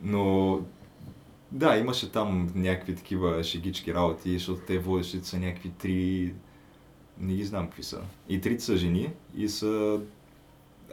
[0.02, 0.60] Но
[1.52, 6.34] да, имаше там някакви такива шегички работи, защото те водещите са някакви три...
[7.20, 8.02] Не ги знам какви са.
[8.30, 10.00] И трите са жени и са...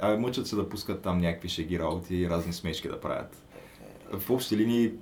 [0.01, 3.43] А, мъчат се да пускат там някакви шеги работи и разни смешки да правят.
[4.13, 4.93] В общи линии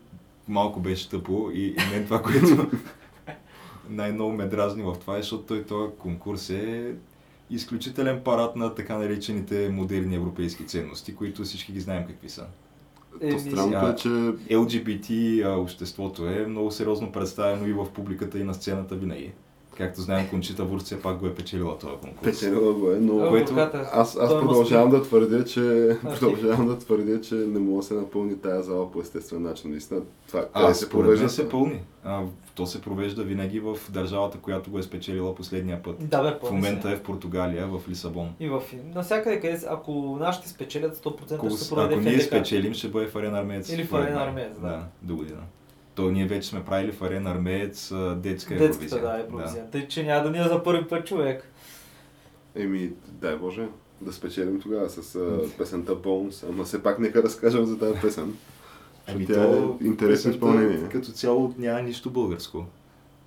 [0.49, 2.71] малко беше тъпо и, и мен това, което
[3.89, 6.95] най-много ме дразни в това е, защото той този конкурс е
[7.51, 12.47] изключителен парад на така наречените модерни европейски ценности, които всички ги знаем какви са.
[13.21, 14.09] Еми, То странното е, че
[14.55, 19.33] LGBT а, обществото е много сериозно представено и в публиката и на сцената винаги.
[19.81, 22.23] Както знаем, Кончита Вурст все пак го е печелила този конкурс.
[22.23, 23.21] печелила го е, но...
[23.21, 23.55] А, което-
[23.93, 25.61] Аз, аз е продължавам да твърдя, че
[26.05, 29.71] А, продължавам да твърдя, че не мога да се напълни тая зала по естествен начин.
[29.71, 31.29] Наистина, това А, се провежда.
[31.29, 31.81] се пълни.
[32.05, 32.23] А,
[32.55, 35.97] то се провежда винаги в държавата, която го е спечелила последния път.
[36.01, 36.95] Да, бе, В момента се.
[36.95, 38.29] е в Португалия, в Лисабон.
[38.40, 38.62] И в...
[38.95, 39.61] Навсякъде, къде...
[39.69, 43.38] Ако нашите спечелят, 100% Ако, ще се проведе ако ние спечелим, ще бъде в Арена
[43.38, 43.73] Армеец.
[43.73, 44.21] Или в според Арена.
[44.21, 44.69] Армеец, да.
[44.69, 44.85] да.
[45.03, 45.40] до година.
[45.94, 49.03] То ние вече сме правили в Арена Армеец детска Детската, Евровизия.
[49.03, 49.70] да, Евровизия.
[49.70, 51.53] Тъй, че няма да ни е за първи път човек.
[52.55, 53.68] Еми, дай Боже,
[54.00, 58.37] да спечелим тогава с а, песента Bones, ама все пак нека разкажем за тази песен.
[59.07, 60.88] Ами Тя то, е интересно изпълнение.
[60.92, 62.66] Като цяло няма нищо българско.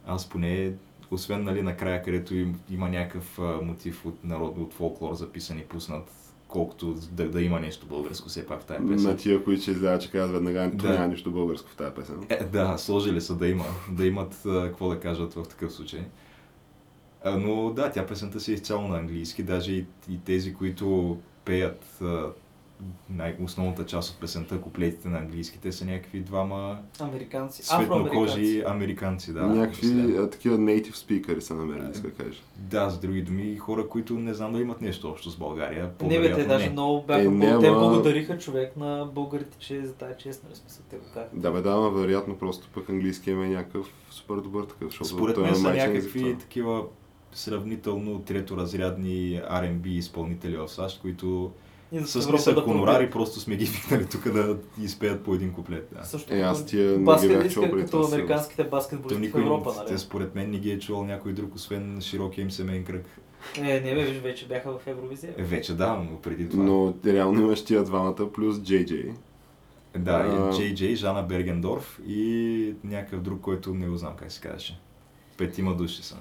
[0.05, 0.71] Аз поне,
[1.11, 5.63] освен нали, накрая, където им, има някакъв а, мотив от народ, от фолклор записан и
[5.63, 6.09] пуснат,
[6.53, 9.09] колкото да, да има нещо българско все пак в тази песен.
[9.11, 10.93] На тия, които ще излязат, че казват веднага, то Да.
[10.93, 12.15] няма нищо българско в тази песен.
[12.29, 16.01] Е, да, сложили са да има, да имат какво да кажат в такъв случай.
[17.25, 21.99] Но да, тя песента си е изцяло на английски, даже и, и тези, които пеят
[23.09, 27.63] най-основната част от песента, куплетите на английски, те са някакви двама Американци.
[27.63, 29.41] светнокожи американци, да.
[29.41, 32.43] Някакви а, такива native speakers са намерили, иска да кажеш.
[32.57, 35.91] Да, с други думи, хора, които не знам да имат нещо общо с България.
[36.01, 39.85] Не бе, те даже много бяха, Е, е, не, те благодариха човек на българите, че
[39.85, 41.29] за тази чест, нали смисъл, те го казаха.
[41.35, 45.37] Да, бе, да, ама вероятно просто пък английски е някакъв супер добър такъв, защото Според
[45.37, 46.37] мен е са някакви това.
[46.37, 46.83] такива
[47.31, 51.51] сравнително треторазрядни R&B изпълнители в САЩ, които
[51.93, 55.53] И за с нисък да хонорари просто сме ги викнали тук да изпеят по един
[55.53, 55.89] куплет.
[55.91, 56.03] Да.
[56.03, 59.37] Също Е, аз тия не ги баскет бях иска чул преди като американските баскетболисти в
[59.37, 59.87] Европа, нали?
[59.87, 63.05] те според мен не ги е чувал някой друг, освен широкия им семейен кръг.
[63.57, 65.33] Е, не бе, виж, вече бяха в Евровизия.
[65.37, 66.63] Е, вече да, но преди това.
[66.63, 69.13] Но реално имаш тия двамата плюс JJ.
[69.97, 70.61] Да, А.
[70.61, 74.79] и JJ, Жана Бергендорф и някакъв друг, който не го знам как се казваше.
[75.37, 76.17] Петима души са.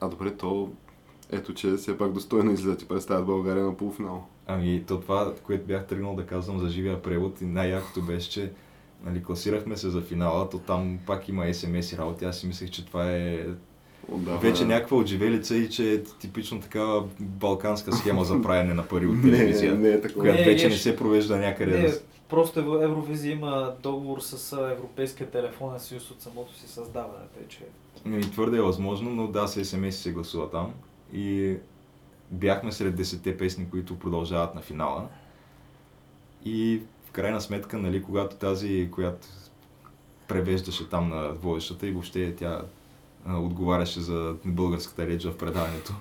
[0.00, 0.70] А добре, то
[1.32, 4.26] ето, че все пак достойно излиза ти представят България на полуфинал.
[4.46, 8.52] Ами, то това, което бях тръгнал да казвам за живия превод и най-якото беше, че
[9.04, 12.24] нали, класирахме се за финала, то там пак има SMS и работи.
[12.24, 13.46] Аз си мислех, че това е
[14.08, 14.40] Отдавна.
[14.40, 19.14] вече някаква отживелица и че е типично такава балканска схема за правене на пари от
[19.16, 20.20] Не, телевизия, не е такова.
[20.20, 21.78] която Не, вече не еш- се провежда някъде.
[21.78, 21.92] Не,
[22.28, 27.60] просто Евровизия има договор с Европейския телефонен съюз от самото си създаване, тъй че...
[28.04, 30.72] Ми, твърде е възможно, но да, с SMS се гласува там.
[31.12, 31.56] И
[32.30, 35.08] бяхме сред 10 песни, които продължават на финала.
[36.44, 39.28] И в крайна сметка, нали, когато тази, която
[40.28, 42.62] превеждаше там на водещата и въобще тя
[43.26, 45.94] а, отговаряше за българската реч в предаването.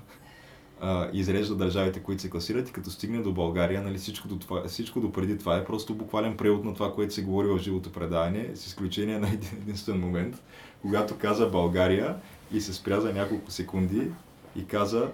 [0.82, 4.68] А, изрежда държавите, които се класират и като стигне до България, нали, всичко, до това,
[4.68, 7.92] всичко до преди това е просто буквален превод на това, което се говори в живото
[7.92, 10.44] предаване, с изключение на един единствен момент,
[10.82, 12.16] когато каза България
[12.52, 14.08] и се спря за няколко секунди
[14.56, 15.12] и каза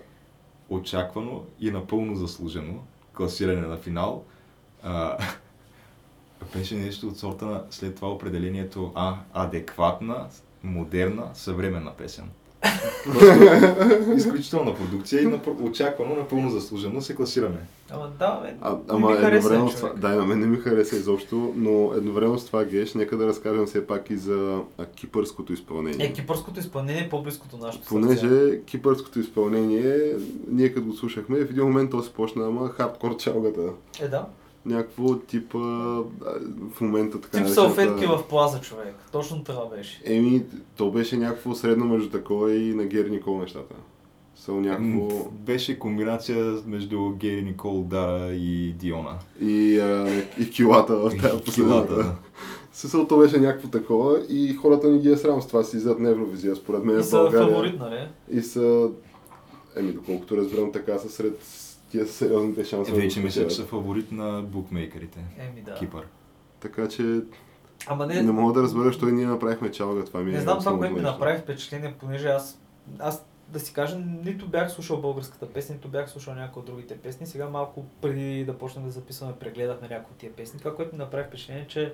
[0.71, 2.83] очаквано и напълно заслужено
[3.15, 4.23] класиране на финал.
[4.83, 5.17] А,
[6.53, 10.27] беше нещо от сорта на след това определението а, адекватна,
[10.63, 12.29] модерна, съвременна песен.
[14.15, 17.57] Изключителна продукция и очаквано, напълно заслужено се класираме.
[17.89, 20.47] Ама да, бе, А, не ама ми хареса, едновременно с това, да, на мен не
[20.47, 24.59] ми хареса изобщо, но едновременно с това, Геш, нека да разкажем все пак и за
[24.95, 26.05] кипърското изпълнение.
[26.05, 27.89] Е, кипърското изпълнение е по-близко до нашото сърце.
[27.89, 30.15] Понеже кипърското изпълнение,
[30.47, 33.61] ние като го слушахме, в един момент то се почна, ама хардкор чалгата.
[34.01, 34.25] Е, да.
[34.65, 38.95] Някакво типа, в момента така Тип салфетки в плаза, човек.
[39.11, 40.01] Точно това беше.
[40.05, 40.43] Еми,
[40.77, 43.75] то беше някакво средно между такова и на Гери Никол нещата.
[44.35, 45.29] Са някакво...
[45.31, 49.17] Беше комбинация между Гери Никол Дара и Диона.
[49.41, 52.15] И, а, и килата в тази последната.
[52.73, 55.99] Смисъл, то беше някакво такова и хората ни ги е срам с това си излизат
[55.99, 57.47] на Евровизия, според мен И са България.
[57.47, 58.07] фаворит, нали?
[58.31, 58.89] И са,
[59.75, 61.39] еми доколкото разбирам така, са сред
[61.91, 63.01] тия сериозните шансове.
[63.01, 65.19] Вече мисля, че са фаворит на букмейкерите.
[65.37, 65.73] Еми да.
[65.73, 66.07] Кипър.
[66.59, 67.21] Така че
[67.87, 70.05] Ама не, не, мога да разбера, защо и ние направихме чалга.
[70.05, 72.59] Това ми не е знам това, само което ми направи впечатление, понеже аз,
[72.99, 76.97] аз да си кажа, нито бях слушал българската песен, нито бях слушал някои от другите
[76.97, 77.27] песни.
[77.27, 80.59] Сега малко преди да почнем да записваме прегледах на някои от тия песни.
[80.59, 81.93] Това, което ми направи впечатление, е, че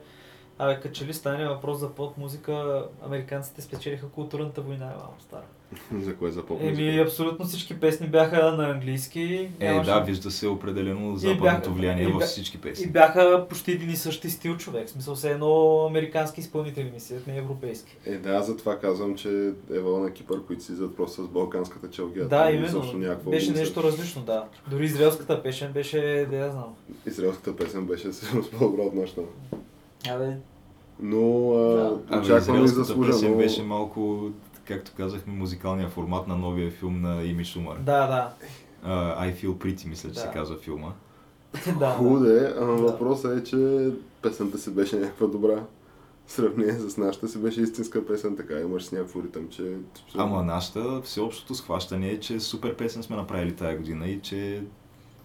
[0.60, 5.22] Абе, като че ли стане въпрос за поп музика, американците спечелиха културната война, е малко
[5.22, 5.42] стара.
[6.04, 9.50] За кое за поп Еми, абсолютно всички песни бяха на английски.
[9.60, 12.88] Е, нямаше- да, вижда се определено И западното влияние и във всички И песни.
[12.88, 14.88] бяха почти един и същи стил човек.
[14.88, 17.98] В смисъл, все едно американски изпълнители мислят, не европейски.
[18.06, 19.30] Е, да, затова казвам, че
[19.72, 22.28] Ева на Кипър, които си излизат просто с балканската челгия.
[22.28, 22.84] Да, именно.
[23.26, 24.46] Беше нещо различно, да.
[24.70, 26.76] Дори израелската песен беше, да я знам.
[27.08, 29.22] Израелската песен беше сигурно по-добра от нашата.
[30.10, 30.38] Абе,
[31.00, 32.00] Но а, Да.
[32.10, 33.38] Ами, очаквам и заслужено.
[33.38, 34.30] беше малко,
[34.66, 37.76] както казахме, музикалния формат на новия филм на Ими Шумър.
[37.78, 38.34] да, да.
[38.86, 40.20] Uh, I Feel Pretty, мисля, че Да.
[40.22, 40.92] се казва филма.
[41.80, 42.48] да, Хубаво да.
[42.48, 42.82] е, ама Да.
[42.82, 43.90] въпросът е, че
[44.22, 45.64] песента си беше някаква добра.
[46.26, 49.74] В сравнение с нашата си беше истинска песен, така имаш с някакво ритъм, че...
[50.16, 54.64] Ама нашата всеобщото схващане е, че супер песен сме направили тая година и че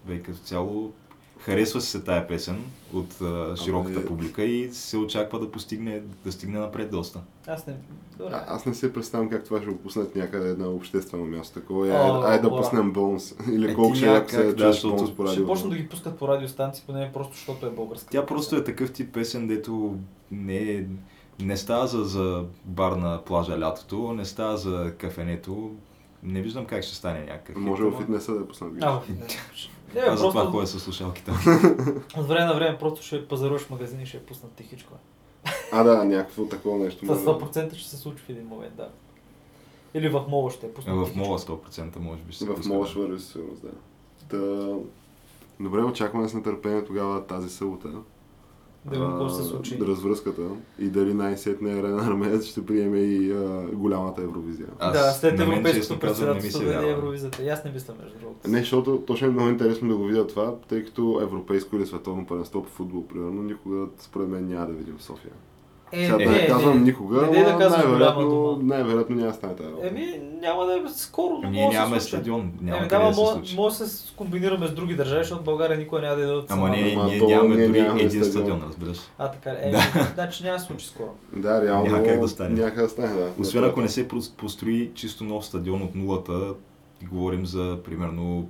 [0.07, 0.91] бе, като цяло
[1.45, 6.31] харесва се тая песен от а, широката е- публика и се очаква да постигне, да
[6.31, 7.19] стигне напред доста.
[7.47, 7.73] Аз не...
[8.17, 8.33] Добре.
[8.33, 11.59] А, аз не се представям как това ще го пуснат някъде на обществено място.
[11.59, 13.35] Такова е, О, ай, да пуснем Бонс.
[13.51, 15.33] Или Е, колко ще няма ако се да, чуеш Бонс по радио.
[15.33, 18.07] Ще почна да ги пускат по радиостанции, поне просто защото е българска.
[18.09, 19.95] Тя просто е такъв тип песен, дето
[20.31, 20.85] не, е-
[21.39, 25.71] не става за, за бар на плажа лятото, не става за кафенето.
[26.23, 27.55] Не виждам как ще стане някакъв.
[27.55, 28.71] хит, Може в фитнеса да пуснат.
[28.81, 29.37] А, в интернет.
[29.95, 31.31] Не, затова просто ходя с слушалките.
[32.17, 34.93] от време на време просто ще пазаруваш магазин и ще я пуснат тихичко.
[35.71, 36.99] А, да, някакво такова нещо.
[36.99, 37.25] Това може.
[37.25, 38.89] 100% ще се случи в един момент, да.
[39.93, 42.83] Или в мола ще я пуснат В мола 100% може би ще се В мола
[42.83, 42.89] да.
[42.89, 43.71] ще върви със сигурност, да.
[44.29, 44.73] Та...
[45.59, 47.89] Добре, очакваме с нетърпение тогава тази събота.
[48.85, 49.79] Да видим какво се случи.
[49.81, 50.41] Развръзката
[50.79, 54.67] и дали най-сетне Арена Армеец ще приеме и а, голямата Евровизия.
[54.79, 56.91] Аз да, след европейското председателство се да е.
[56.91, 57.43] Евровизията.
[57.43, 58.49] И аз не мисля, между другото.
[58.49, 62.27] Не, защото точно е много интересно да го видя това, тъй като европейско или световно
[62.27, 65.31] първенство по футбол, примерно, никога според мен няма да видим в София.
[65.93, 69.55] Е, Сега да не казвам никога, не дей да голяма най-вероятно, най-вероятно няма да стане
[69.55, 69.87] тази работа.
[69.87, 70.07] Еми,
[70.41, 73.55] няма да е скоро, но ние нямаме стадион, няма Еми, да, да се може, случи.
[73.55, 76.69] може да се комбинираме с други държави, защото България никога няма да сама.
[76.69, 78.61] не, Ама ние то нямаме ние дори нямаме един стадион.
[78.67, 78.97] разбираш.
[79.17, 79.57] А, така ли?
[79.61, 80.11] Е, Да.
[80.13, 81.09] значи няма да се случи скоро.
[81.33, 82.49] Да, реално Няма как да стане.
[82.49, 83.29] Няма как да стане, да.
[83.39, 86.53] Освен ако не се построи чисто нов стадион от нулата,
[87.03, 88.47] говорим за примерно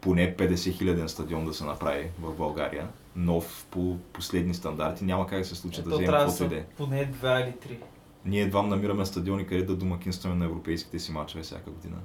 [0.00, 2.86] поне 50 хиляден стадион да се направи в България.
[3.16, 5.04] Нов по последни стандарти.
[5.04, 6.64] Няма как да се случи да Ето вземем да каквото и да са е.
[6.76, 7.78] поне два или три.
[8.24, 11.96] Ние едва намираме стадиони, къде да домакинстваме на европейските си мачове всяка година.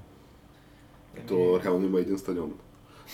[1.28, 2.54] То реално има един стадион.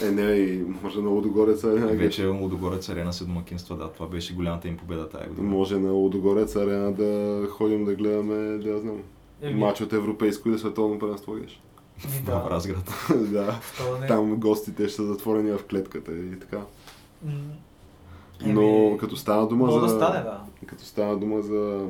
[0.03, 1.87] Е, не, и може на Лудогорец арена.
[1.87, 5.47] Вече Лудогорец арена се домакинства, да, това беше голямата им победа тая година.
[5.47, 9.01] Може на Лудогорец арена да ходим да гледаме, да я знам,
[9.41, 11.61] Еми, матч от европейско или световно първенство, геш.
[12.05, 12.47] еми, В да.
[12.49, 12.91] Разград.
[13.31, 13.59] да.
[14.07, 16.61] Там гостите ще са затворени в клетката и така.
[18.45, 19.79] Но еми, като стана дума за...
[19.79, 20.41] да стане, да.
[20.65, 21.87] Като стана дума за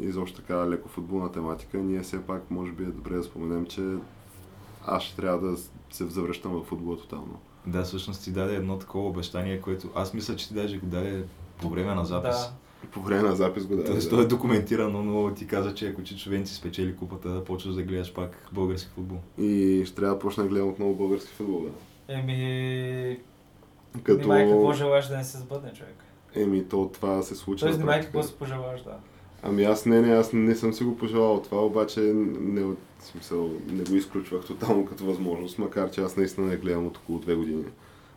[0.00, 3.82] изобщо така леко футболна тематика, ние все пак може би е добре да споменем, че
[4.86, 5.56] аз ще трябва да
[5.90, 7.38] се завръщам в футбола тотално.
[7.66, 11.24] Да, всъщност ти даде едно такова обещание, което аз мисля, че ти даже го даде
[11.60, 12.36] по време на запис.
[12.36, 12.52] Да.
[12.90, 13.84] По време на запис го да.
[13.84, 14.16] Тоест, да.
[14.16, 18.14] то е документирано, но ти каза, че ако Чичо Венци спечели купата, почваш да гледаш
[18.14, 19.18] пак български футбол.
[19.38, 21.70] И ще трябва да почна да гледам отново български футбол, да.
[22.14, 23.18] Еми,
[24.02, 24.18] Като...
[24.18, 25.94] внимай какво желаеш да не се сбъдне човек.
[26.34, 27.66] Еми, то това се случва.
[27.66, 28.96] Той на внимай какво се пожелаваш, да.
[29.42, 33.84] Ами аз не, не, аз не съм си го пожелал това, обаче не, смисъл, не
[33.84, 37.64] го изключвах тотално като възможност, макар че аз наистина не гледам от около две години.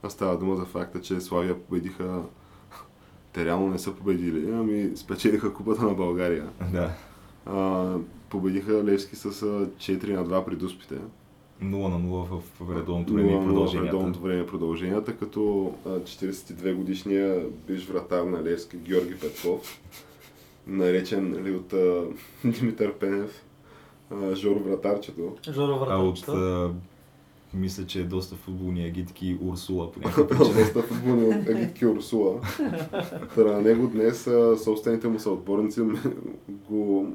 [0.04, 2.22] А става дума за факта, че Славия победиха
[3.34, 6.50] те реално не са победили, ами спечелиха купата на България.
[6.74, 6.92] Да.
[7.46, 7.96] А,
[8.30, 10.96] победиха Левски с а, 4 на 2 при дуспите.
[11.62, 13.88] 0 на 0 в, редовното време и В продълженията.
[13.88, 19.82] редовното време продълженията, като а, 42 годишния биш вратар на Левски Георги Петков,
[20.68, 21.74] наречен ли от
[22.46, 23.44] Димитър Пенев
[24.34, 25.36] Жоро Вратарчето.
[25.50, 26.32] Жоро А от, Вратарчето.
[26.32, 26.72] а,
[27.54, 30.58] мисля, че е доста футболни агитки Урсула по някаква причина.
[30.58, 32.42] Доста футболни Агитки Урсула.
[33.36, 34.30] Та на него днес
[34.64, 35.82] собствените му съотборници
[36.50, 37.08] го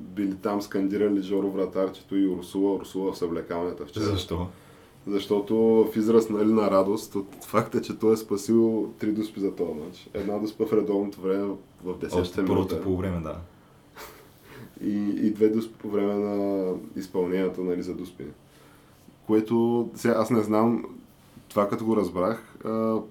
[0.00, 4.04] били там скандирали Жоро Вратарчето и Урсула, Урсула в съблекалнята вчера.
[4.04, 4.46] Защо?
[5.06, 5.56] Защото
[5.92, 9.72] в израз нали, на радост от факта, че той е спасил три дуспи за този
[9.72, 10.10] матч.
[10.14, 13.36] Една дуспа в редовното време в 10 Още първото по време, да.
[14.86, 18.24] и, и две дуспи по време на изпълнението нали, за дуспи.
[19.28, 20.84] Което сега аз не знам,
[21.48, 22.54] това като го разбрах,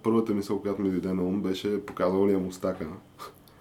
[0.03, 2.87] първата мисъл, която ми дойде на ум беше показал ли е мустака.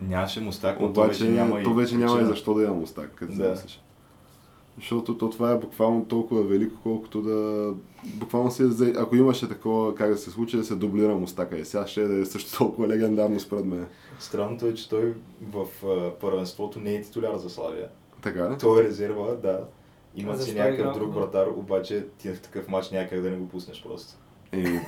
[0.01, 2.75] Нямаше мустак, но то Обаче вече няма то вече и няма и защо да има
[2.75, 3.51] мустак, като Да.
[3.51, 3.83] мислиш.
[4.77, 7.73] Защото то това е буквално толкова велико, колкото да...
[8.05, 11.59] Буквално е за- ако имаше такова, как да се случи, да се дублира мустака.
[11.59, 13.87] И сега ще да е също толкова легендарно според мен.
[14.19, 15.67] Странното е, че той в
[16.21, 17.89] първенството не е титуляр за Славия.
[18.23, 18.59] Така ли?
[18.59, 19.65] Той е резерва, да.
[20.17, 23.49] Има си някакъв друг вратар, обаче ти в такъв матч няма как да не го
[23.49, 24.15] пуснеш просто.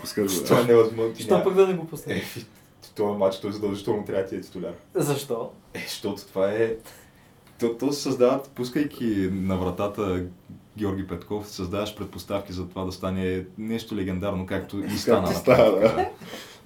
[0.00, 0.44] Пускаш го.
[0.44, 0.68] Това е да.
[0.68, 1.14] невъзможно.
[1.14, 2.46] ти Що пък да не го Е, пуснеш?
[2.82, 4.74] в този матч той задължително трябва да ти е титуляр.
[4.94, 5.50] Защо?
[5.74, 6.74] Е, защото това е...
[7.60, 10.24] То, то се създават, пускайки на вратата
[10.76, 15.18] Георги Петков, създаваш предпоставки за това да стане нещо легендарно, както и стана.
[15.18, 16.10] Както на става, практика.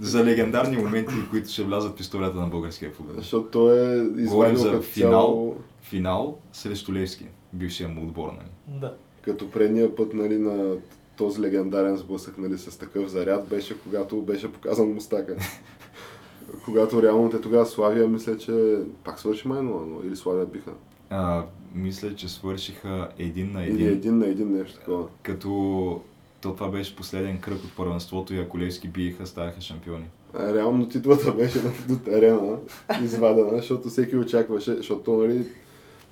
[0.01, 3.14] За легендарни моменти, които ще влязат в историята на българския футбол.
[3.18, 5.57] Защото той е Говорим за финал.
[5.83, 8.29] Финал срещу Левски, бившия му отбор.
[8.29, 8.81] Нали?
[8.81, 8.97] Да.
[9.23, 10.77] като предния път нали, на
[11.17, 15.37] този легендарен сблъсък нали, с такъв заряд беше когато беше показан мустака.
[16.65, 20.71] когато реално те тогава Славия, мисля, че пак свърши май 0 или Славия биха.
[21.11, 25.07] А, мисля, че свършиха един на Или един, един на един нещо такова.
[25.23, 26.01] като
[26.41, 30.05] то това беше последен кръг от първенството и ако Левски биеха, ставаха шампиони.
[30.35, 32.57] А, реално титлата беше на до терена,
[33.03, 35.47] извадена, защото всеки очакваше, защото нали,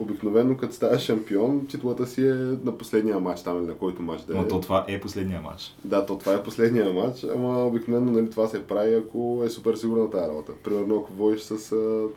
[0.00, 2.34] обикновено като ставаш шампион, титлата си е
[2.64, 4.36] на последния матч, там или на който матч да е.
[4.36, 5.74] Но то това е последния матч.
[5.84, 9.74] Да, то това е последния матч, ама обикновено нали, това се прави, ако е супер
[9.74, 10.52] сигурна тази работа.
[10.64, 12.08] Примерно ако водиш с а,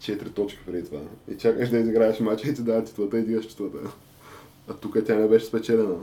[0.00, 3.48] 4 точки преди това и чакаш да изиграеш матча и ти дава титлата и дигаш
[3.48, 3.78] титлата.
[4.68, 5.96] А тук тя не беше спечелена.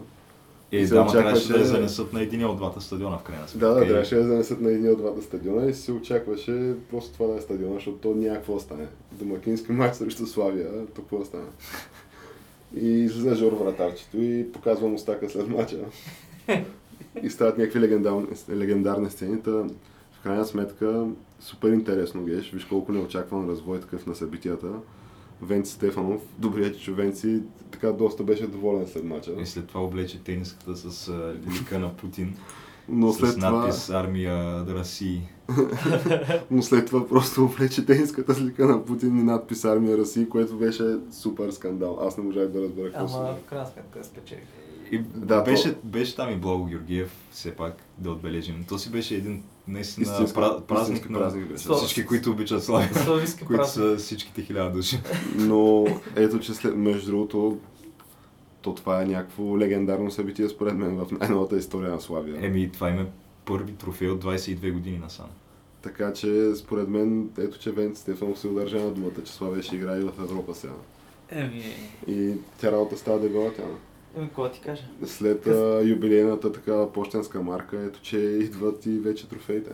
[0.74, 3.24] Е, И се да, ма трябваше да я занесат на един от двата стадиона в
[3.24, 3.68] крайна сметка.
[3.68, 7.28] Да, да, трябваше да занесат на един от двата стадиона и се очакваше просто това
[7.28, 8.88] да е стадиона, защото то няма какво да стане.
[9.12, 11.44] Домакински матч срещу Славия, то какво стане.
[12.76, 15.80] И излиза Жор вратарчето и показва му стака след мача.
[17.24, 19.38] И стават някакви легендарни, легендарни сцени.
[20.12, 21.06] В крайна сметка,
[21.40, 22.52] супер интересно геш.
[22.52, 24.68] Виж колко неочакван развой такъв на събитията.
[25.42, 27.42] Венци Стефанов, добрият че Венци,
[27.72, 29.32] така доста беше доволен след мача.
[29.42, 31.12] И след това облече тениската с
[31.60, 32.36] лика на Путин,
[32.90, 33.52] Но с след това...
[33.52, 35.22] надпис Армия России.
[36.52, 40.84] Но след това просто облече тениската слика на Путин и надпис Армия Русия, което беше
[41.12, 42.00] супер скандал.
[42.02, 44.44] Аз не можах да разбера какво се Ама в крайна сметка спечелих.
[44.92, 48.66] И Да, беше, то- беше там и Благо Георгиев, все пак да отбележим.
[48.70, 51.64] То си беше един наистина Истинска- пра, празник на празник беше.
[51.64, 55.00] за всички, които обичат Славийски които са всичките хиляда души.
[55.36, 57.58] Но ето, че след, между другото,
[58.62, 62.46] то това е някакво легендарно събитие според мен в най-новата история на Славия.
[62.46, 63.06] Еми, това им е
[63.46, 65.26] първи трофей от 22 години насам.
[65.82, 69.76] Така че според мен, ето че Венци Стефанов се удържа на думата, че Славия ще
[69.76, 70.74] играе и в Европа сега.
[71.30, 71.64] Еми,
[72.08, 73.64] И тя работа става дебела тя.
[74.16, 74.84] Еми, какво ти кажа?
[75.06, 79.72] След а, юбилейната така почтенска марка, ето че идват и вече трофеите.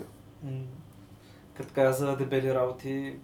[1.54, 3.16] Като каза за дебели работи,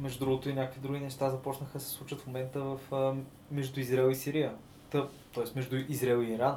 [0.00, 3.14] между другото и някакви други неща започнаха да се случат в момента в, а,
[3.50, 4.54] между Израел и Сирия.
[4.90, 6.56] Та, тоест между Израел и Иран.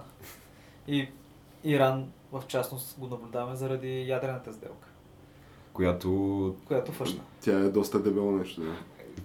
[0.87, 1.07] И
[1.63, 4.87] Иран в частност го наблюдаваме заради ядрената сделка,
[5.73, 7.21] Която която фъшна.
[7.41, 8.61] Тя е доста дебело нещо.
[8.61, 8.75] Да.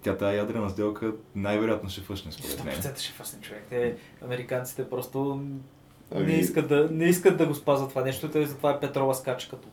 [0.03, 2.75] Тя тази ядрена сделка най-вероятно ще фъшне според мен.
[2.75, 3.65] 100% ще фъсне човек.
[3.71, 5.41] Те, американците просто
[6.15, 9.15] Ами- не, искат да, не искат да го спазват това нещо, те затова е Петрова
[9.15, 9.69] скача като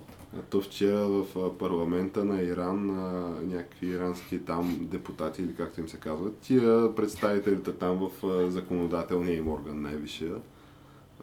[0.50, 5.98] То вчера в парламента на Иран а, някакви ирански там депутати или както им се
[5.98, 10.36] казват, тия представителите там в а, законодателния им орган най-висшия,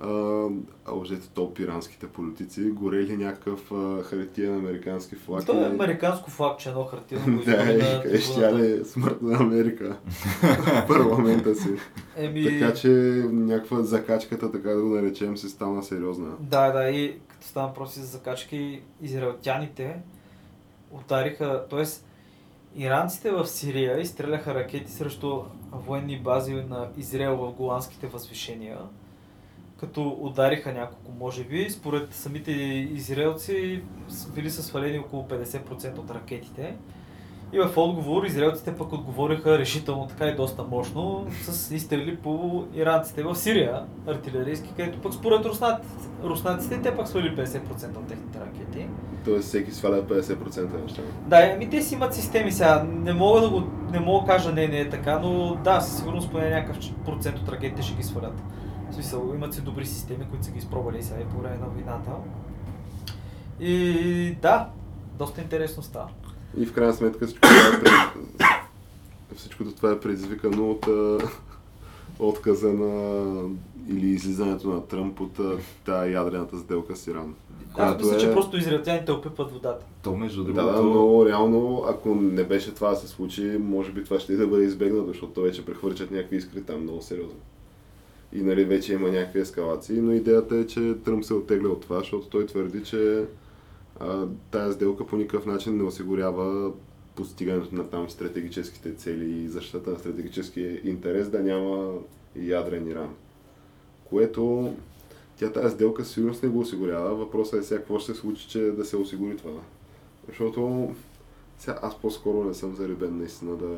[0.03, 0.49] а,
[0.87, 5.47] а въжето топ иранските политици, горели някакъв а, хартиен американски флаг.
[5.47, 7.37] Това е американско флагче, едно хартиено.
[7.37, 9.97] го Да, на къде ще ли смърт на Америка
[10.89, 11.69] парламента си.
[12.17, 12.89] Еми, Така че
[13.33, 16.31] някаква закачката, така да го наречем, си стана сериозна.
[16.41, 19.97] Да, да, и като стана въпроси за закачки, израелтяните
[20.93, 21.85] удариха, т.е.
[22.83, 25.43] иранците в Сирия изстреляха ракети срещу
[25.73, 28.79] военни бази на Израел в голандските възвишения,
[29.83, 31.71] като удариха няколко, може би.
[31.71, 33.83] Според самите израелци
[34.35, 36.75] били са свалени около 50% от ракетите.
[37.53, 43.23] И в отговор израелците пък отговориха решително така и доста мощно с изстрели по иранците
[43.23, 45.85] в Сирия, артилерийски, където пък според руснат,
[46.25, 48.87] руснаците те пък свали 50% от техните ракети.
[49.25, 51.03] Тоест всеки сваля 50% неща.
[51.27, 52.87] Да, ами те си имат системи сега.
[52.89, 53.63] Не мога да го
[53.93, 57.39] не мога да кажа не, не е така, но да, със сигурност поне някакъв процент
[57.39, 58.43] от ракетите ще ги свалят.
[58.93, 61.67] В смисъл, имат си добри системи, които са ги изпробвали сега и по време на
[61.67, 62.11] войната.
[63.61, 64.69] И да,
[65.19, 66.09] доста интересно става.
[66.59, 67.93] И в крайна сметка всичко това е, пред...
[69.37, 71.19] всичкото това е предизвикано от а,
[72.19, 73.33] отказа на
[73.89, 75.41] или излизането на Тръмп от
[75.85, 77.35] тая ядрената сделка с Иран.
[77.75, 79.85] Аз мисля, е- че просто израелтяните опипват водата.
[80.03, 80.77] То между Да, другото...
[80.77, 84.37] да, но реално, ако не беше това да се случи, може би това ще и
[84.37, 87.39] да бъде избегнато, защото то вече прехвърчат някакви искри там много сериозно.
[88.33, 91.99] И нали вече има някакви ескалации, но идеята е, че Тръмп се оттегля от това,
[91.99, 93.25] защото той твърди, че
[94.01, 96.73] а, тая сделка по никакъв начин не осигурява
[97.15, 101.95] постигането на там стратегическите цели и защита на стратегическия интерес да няма
[102.37, 103.15] ядрен Иран.
[104.05, 104.75] Което
[105.37, 107.15] тя тази сделка със сигурност не го осигурява.
[107.15, 109.61] Въпросът е сега какво ще се случи, че да се осигури това.
[110.29, 110.91] Защото
[111.59, 113.77] сега аз по-скоро не съм заребен наистина да...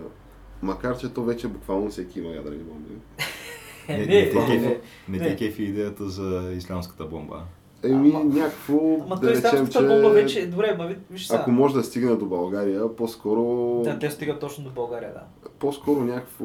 [0.62, 2.94] Макар, че то вече буквално всеки има ядрени бомби.
[3.88, 4.78] Е, Не, не, не, не, не, не.
[5.08, 5.24] Не Не.
[5.26, 7.42] те кефи идеята за ислямската бомба.
[7.84, 9.86] Еми, някакво, Ама да той речем, исламската че...
[9.86, 11.40] бомба вече, добре, ма ви- виж сега.
[11.40, 13.42] Ако може да стигне до България, по-скоро...
[13.84, 15.48] Да, те стигат точно до България, да.
[15.50, 16.44] По-скоро някакво...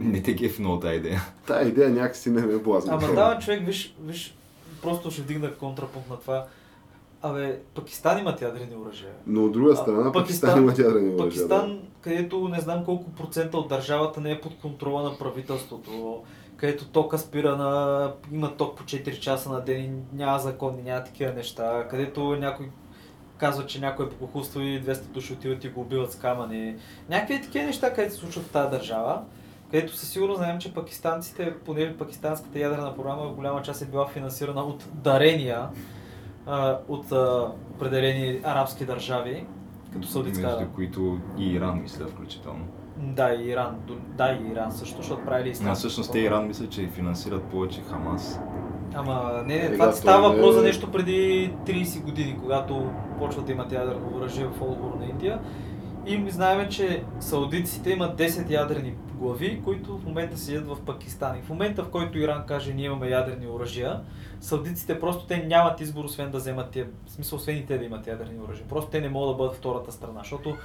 [0.00, 1.20] Не те кефи много тази идея.
[1.46, 2.92] Тая идея някакси не ме е блазна.
[2.94, 4.36] Ама да, човек, виж, виж,
[4.82, 6.46] просто ще вдигна контрапункт на това.
[7.22, 9.10] Абе, Пакистан имат ядрени оръжия.
[9.26, 11.16] Но от друга А, страна, Пакистан- Пакистан има ядрени оръжия.
[11.18, 16.22] Пакистан, където не знам колко процента от държавата не е под контрола на правителството,
[16.56, 18.12] където тока спира на...
[18.32, 22.70] има ток по 4 часа на ден и няма закони, няма такива неща, където някой
[23.38, 26.76] казва, че някой е богохулство и 200 души отиват и го убиват с камъни.
[27.08, 29.22] Някакви такива неща, където се случват в тази държава,
[29.70, 34.06] където със сигурност знаем, че пакистанците, понеже пакистанската ядрена програма в голяма част е била
[34.06, 35.68] финансирана от дарения
[36.46, 39.46] а, от а, определени арабски държави,
[39.92, 42.64] като Саудитска Между които и Иран, мисля, включително.
[42.98, 43.76] Да, и Иран.
[44.16, 46.18] Да, и Иран също, защото правили А исламска всъщност те.
[46.18, 48.40] Иран мисля, че финансират повече Хамас.
[48.94, 53.46] Ама не, не, това да, става е- въпрос за нещо преди 30 години, когато почват
[53.46, 55.40] да имат ядрено оръжие в отговор на Индия.
[56.06, 61.38] И ми знаем, че саудитците имат 10 ядрени глави, които в момента седят в Пакистан.
[61.38, 64.00] И в момента, в който Иран каже, ние имаме ядрени оръжия,
[64.40, 67.84] саудитците просто те нямат избор, освен да вземат тия, в смисъл, освен и те да
[67.84, 68.66] имат ядрени оръжия.
[68.68, 70.56] Просто те не могат да бъдат втората страна, защото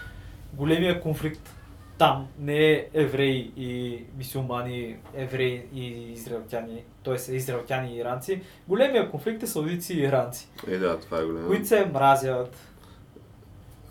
[0.54, 1.56] големия конфликт
[2.02, 7.36] там не е евреи и мисюлмани, евреи и израелтяни, т.е.
[7.36, 8.42] израелтяни и иранци.
[8.68, 11.48] Големия конфликт е саудици и иранци, Е, да, това е голямо.
[11.48, 12.56] които се мразят.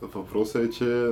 [0.02, 1.06] Въпросът е, че...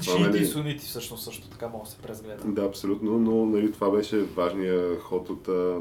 [0.00, 2.44] Шиити нали- и сунити всъщност също така могат да се презгледа.
[2.44, 5.78] Да, абсолютно, но нали, това беше важният ход от а,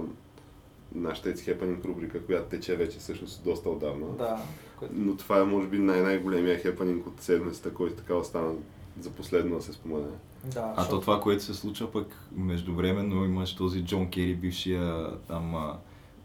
[0.96, 4.06] нашата It's Happening рубрика, която тече вече всъщност доста отдавна.
[4.18, 4.38] Да,
[4.80, 4.94] което...
[4.98, 8.54] Но това е може би най- най-големия хепанинг от седмицата, който така остана
[9.00, 10.08] за последно да се спомене.
[10.44, 15.56] да А то това, което се случва пък междувременно имаш този Джон Кери, бившия там,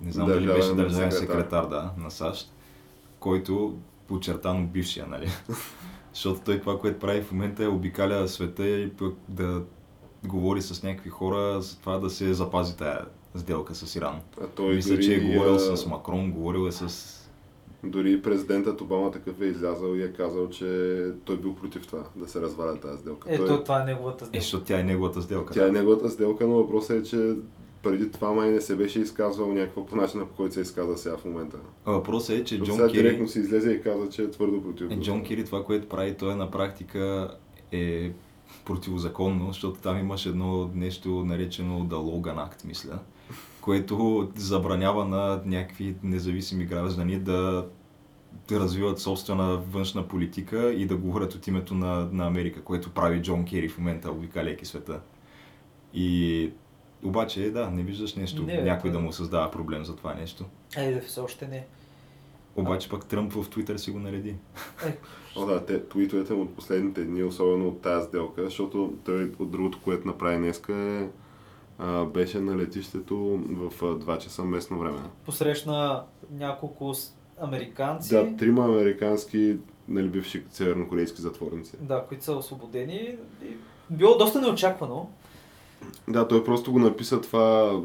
[0.01, 1.37] не знам дали беше държавен секретар.
[1.37, 2.53] секретар, да, на САЩ,
[3.21, 5.31] който подчертано бившия, нали?
[6.13, 9.63] Защото той това, което прави в момента е обикаля света и пък да
[10.25, 13.05] говори с някакви хора за това да се запази тая
[13.35, 14.21] сделка с Иран.
[14.43, 17.17] А той Мисля, дори, че е говорил а, с Макрон, говорил е с...
[17.85, 20.67] Дори президентът Обама такъв е излязъл и е казал, че
[21.25, 23.29] той бил против това, да се разваля тази сделка.
[23.31, 24.41] Ето, той, това е неговата Е, сделка.
[24.41, 25.55] защото тя е неговата сделка.
[25.55, 27.35] тя е неговата сделка, но въпросът е, че
[27.83, 31.17] преди това май не се беше изказвал някакво по начина, по който се изказа сега
[31.17, 31.57] в момента.
[31.85, 33.03] А Въпросът е, че Джон сега Кери...
[33.03, 34.91] директно се излезе и каза, че е твърдо против.
[34.91, 37.31] Е, Джон Кири това, което прави, той е на практика
[37.73, 38.13] е
[38.65, 42.99] противозаконно, защото там имаш едно нещо наречено The Logan Act, мисля,
[43.61, 47.67] което забранява на някакви независими граждани да
[48.49, 53.23] да развиват собствена външна политика и да говорят от името на, на Америка, което прави
[53.23, 55.01] Джон Кери в момента, обикаляйки света.
[55.95, 56.51] И
[57.03, 60.45] обаче, да, не виждаш нещо, Не, някой това- да му създава проблем за това нещо.
[60.77, 61.67] Е, да, все още не.
[62.57, 64.35] Обаче пък Тръмп в Твитър си го нареди.
[64.87, 64.97] Е,
[65.37, 69.51] О, да, те твитовете му от последните дни, особено от тази сделка, защото той от
[69.51, 71.09] другото, което направи днеска е
[71.81, 73.17] а, беше на летището
[73.51, 74.99] в а, 2 часа местно време.
[75.25, 76.93] посрещна няколко
[77.41, 79.57] американци, Да, трима американски,
[79.89, 81.73] нали, бивши севернокорейски затворници.
[81.81, 83.17] да, които са освободени.
[83.91, 85.11] Било доста неочаквано.
[86.09, 87.81] Да, той просто го написа това,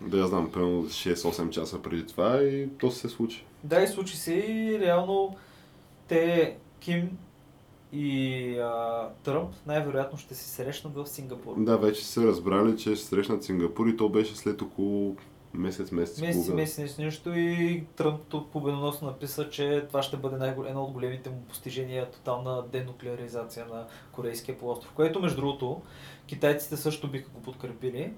[0.00, 3.44] да я знам, примерно 6-8 часа преди това и то се случи.
[3.64, 5.36] Да, и случи се и реално
[6.08, 7.10] те, Ким
[7.96, 11.54] и а, Тръмп, най-вероятно ще се срещнат в Сингапур.
[11.58, 15.16] Да, вече са разбрали, че ще се срещнат Сингапур и то беше след около
[15.54, 18.20] месец, месец, и Месец, месец, нещо, и Тръмп
[18.52, 23.86] победоносно написа, че това ще бъде най- едно от големите му постижения, тотална денуклеаризация на
[24.12, 25.82] Корейския полуостров, което между другото
[26.26, 28.12] китайците също биха го подкрепили.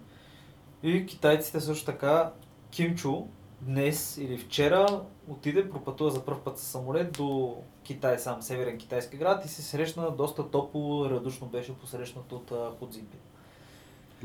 [0.82, 2.32] И китайците също така,
[2.70, 3.26] Кимчо
[3.60, 7.56] днес или вчера отиде, пропътува за първ път с самолет до
[7.88, 13.20] Китай, сам северен китайски град и се срещна доста топло, радушно беше посрещнат от Ходзинпин.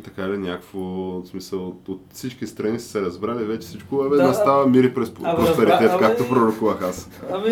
[0.04, 4.18] Така ли, някакво в смисъл от, от всички страни са се разбрали, вече всичко бе,
[4.18, 7.10] Да, настава мир и през абе, просперитет, както абе- пророкувах аз.
[7.32, 7.50] Ами,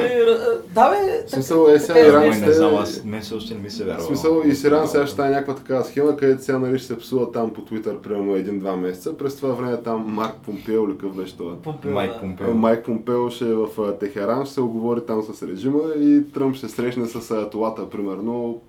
[0.74, 3.60] да бе, В смисъл, е сега Е, Иран не знам, аз мен все още не
[3.60, 4.02] ми се вярва.
[4.02, 6.88] В смисъл и с Иран сега ще стане някаква такава схема, където сега нали, ще
[6.88, 9.18] се псува там по Твитър примерно един-два месеца.
[9.18, 11.56] През това време там Марк Помпео или какъв беше това?
[11.58, 12.20] Помпео, Майк да.
[12.20, 12.54] Помпео.
[12.54, 13.68] Майк Помпео ще е в
[14.00, 18.62] Техеран, ще се оговори там с режима и Тръмп ще срещне с Аятолата, примерно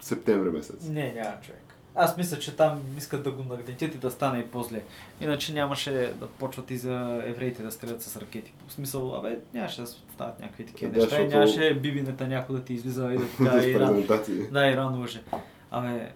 [0.00, 0.88] септември месец.
[0.88, 1.60] Не, няма човек.
[1.94, 4.82] Аз мисля, че там искат да го нагнетят и да стане и по-зле.
[5.20, 5.90] Иначе нямаше
[6.20, 8.52] да почват и за евреите да стрелят с ракети.
[8.68, 11.16] В смисъл, абе, нямаше да стават някакви такива Да, неща.
[11.16, 14.06] и защото- Нямаше бибинета някой да ти излиза и да ти каже Иран.
[14.52, 15.22] Да, Иран лъже.
[15.70, 16.12] Абе,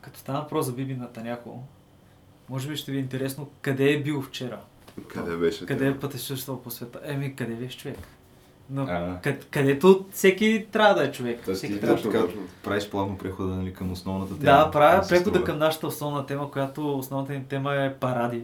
[0.00, 1.52] като стана въпрос за бибината някой,
[2.48, 4.60] може би ще ви е интересно къде е бил вчера.
[5.08, 5.66] Къде беше?
[5.66, 7.00] Къде е пътешествал по света.
[7.04, 7.98] Еми, къде беше човек?
[8.70, 9.18] Но, А.
[9.22, 11.40] къд, където всеки трябва да е човек.
[11.44, 12.40] Тоест всеки ти трябва така точно.
[12.64, 14.44] правиш плавно прехода нали, към основната тема.
[14.44, 15.44] Да, правя прехода струва.
[15.44, 18.42] към нашата основна тема, която основната ни тема е паради.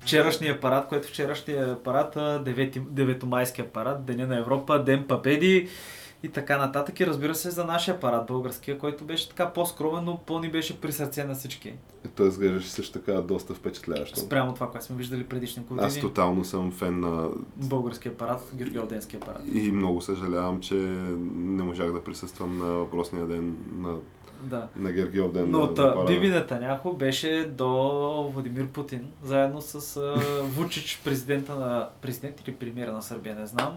[0.00, 5.68] Вчерашния парад, което вчерашния парад, а, 9, 9 парад, Деня на Европа, Ден Папеди
[6.24, 7.00] и така нататък.
[7.00, 10.92] И разбира се за нашия парад, българския, който беше така по-скромен, но по-ни беше при
[10.92, 11.72] сърце на всички.
[12.16, 14.20] Той изглеждаше също така доста впечатляващо.
[14.20, 15.86] Спрямо това, което сме виждали предишни години.
[15.86, 19.42] Аз тотално съм фен на Българския парад, Георгиевденския парад.
[19.52, 20.74] и много съжалявам, че
[21.34, 23.96] не можах да присъствам на въпросния ден на,
[24.42, 24.68] Да.
[24.76, 25.50] на Гергиов ден.
[25.50, 26.12] Но та, парада.
[26.12, 32.92] Биби Нетаняхо беше до Владимир Путин, заедно с а, Вучич, президента на президент или премиера
[32.92, 33.76] на Сърбия, не знам,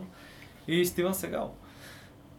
[0.68, 1.54] и Стивън Сегал.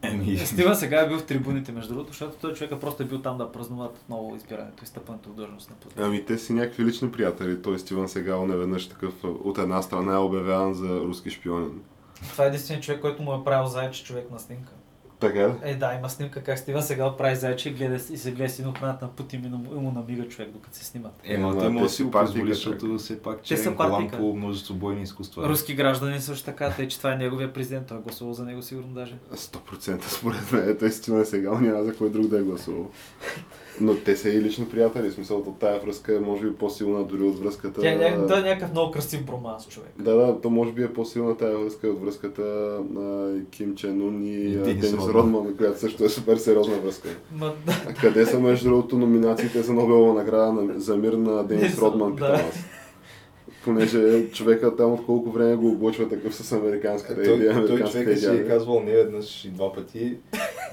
[0.03, 3.19] Еми, Стивън сега е бил в трибуните, между другото, защото той човека просто е бил
[3.19, 6.03] там да празнуват отново избирането и стъпването в длъжност на Путин.
[6.03, 7.63] Ами те си някакви лични приятели.
[7.63, 11.81] Той Стивън Сегал неведнъж такъв от една страна е обявяван за руски шпионин.
[12.31, 14.73] Това е единственият човек, който му е правил зайче човек на снимка.
[15.21, 15.53] Така ли?
[15.63, 18.59] Е, да, има снимка как Стивън сега прави зайче и, гледа, и се гледа с
[18.59, 21.13] един от на Путин и му, намига човек, докато се снимат.
[21.25, 24.09] Ема, Ема, той те да си си го позволи, защото все пак, че е голям
[24.09, 25.49] по множество бойни изкуства.
[25.49, 28.63] Руски граждани също така, тъй че това е неговия президент, той е гласувал за него
[28.63, 29.15] сигурно даже.
[29.35, 30.77] 100% според мен.
[30.79, 32.91] Той Стивен Сегал няма за кой друг да е гласувал.
[33.81, 35.09] Но те са и лични приятели.
[35.09, 37.81] В смисъл от тая връзка е може би по-силна дори от връзката...
[37.81, 39.91] Тя, ня, той е някакъв много красив броманс човек.
[39.99, 42.43] Да, да, то може би е по-силна тая връзка от връзката
[42.91, 45.57] на Ким Чен Ун и, И Денис Родман.
[45.57, 47.09] Която също е супер сериозна връзка.
[47.33, 51.79] Ма, да, къде са между другото номинациите за Нобелова награда на, за мир на Денис
[51.79, 52.17] Родман, да.
[52.17, 52.78] питам аз.
[53.65, 58.05] Понеже човека там от колко време го облъчва такъв с американската Той, идея, той американската
[58.05, 60.17] човек си е казвал не веднъж и два пъти.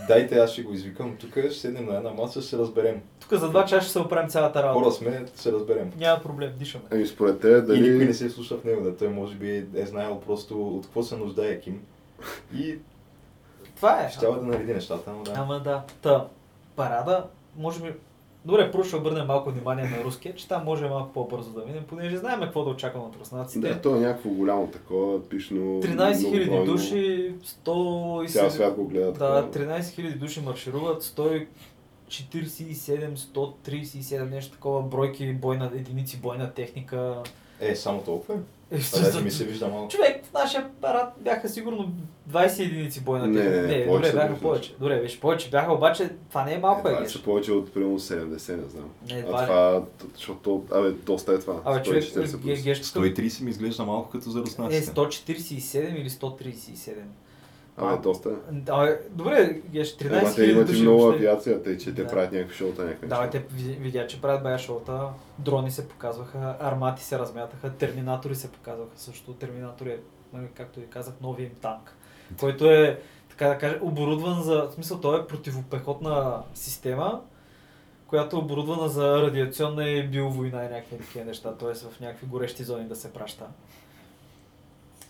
[0.08, 1.16] Дайте, аз ще го извикам.
[1.20, 3.02] Тук ще седнем на една маса, ще се разберем.
[3.20, 4.92] тук за два часа ще се оправим цялата Хора работа.
[4.92, 5.92] сме, ще се разберем.
[5.98, 6.84] Няма проблем, дишаме.
[6.92, 8.14] Ами според те, И никой не дали...
[8.14, 11.60] се слуша в него, да той може би е знаел просто от какво се нуждае
[11.60, 11.82] Ким.
[12.58, 12.80] И
[13.76, 14.10] Това е.
[14.12, 15.34] ще да нареди нещата, ама да.
[15.36, 15.84] Ама да.
[16.02, 16.28] Та,
[16.76, 17.26] парада,
[17.58, 17.94] може би...
[18.46, 21.84] Добре, първо ще обърнем малко внимание на руския, че там може малко по-бързо да минем,
[21.88, 23.68] понеже знаем какво да очакваме от руснаците.
[23.68, 25.58] Да, то е някакво голямо такова, пишно...
[25.60, 26.66] 13 000 многобройно.
[26.66, 27.34] души,
[27.66, 29.12] 100 Цял свят го гледа.
[29.12, 29.66] Да, такова.
[29.66, 31.48] 13 000 души маршируват, 147,
[33.16, 37.24] 137, нещо такова, бройки, бойна, единици бойна техника,
[37.60, 38.38] Е, само толкова?
[38.72, 39.88] Е, даже ми се вижда малко.
[39.88, 41.92] Човек, в нашия апарат бяха сигурно
[42.30, 43.62] 20 единици бойна Не, техника.
[43.62, 44.76] не, не, повече добре, бяха повече.
[44.80, 45.50] Добре, беше повече.
[45.50, 48.90] Бяха обаче, това не е малко, Е, е, са повече от примерно 70, не знам.
[49.08, 49.82] Не, а това е-
[50.14, 51.62] защото, абе, доста е това.
[51.66, 52.42] Абе, човек, 140 плюс.
[52.44, 54.86] ге- гешката 130 ми изглежда малко като за е руснаците.
[54.86, 55.62] 147
[55.92, 56.94] или 137.
[57.78, 58.30] Абе, доста.
[58.70, 61.18] Абе, добре, геш, 13 Ама те имат и много въобще.
[61.20, 62.08] авиация, тъй че те Да.
[62.08, 65.08] правят някакви шоута, някакви Да, те ви- видя, че правят бая шоута,
[65.40, 69.34] дрони се показваха, армати се размятаха, терминатори се показваха също.
[69.34, 70.00] Терминатор е,
[70.34, 71.96] нали, както ви казах, новия им танк,
[72.40, 73.00] който е,
[73.30, 77.22] така да кажа, оборудван за, в смисъл, той е противопехотна система,
[78.08, 81.74] която е оборудвана за радиационна и биовойна и някакви такива неща, т.е.
[81.74, 83.46] в някакви горещи зони да се праща.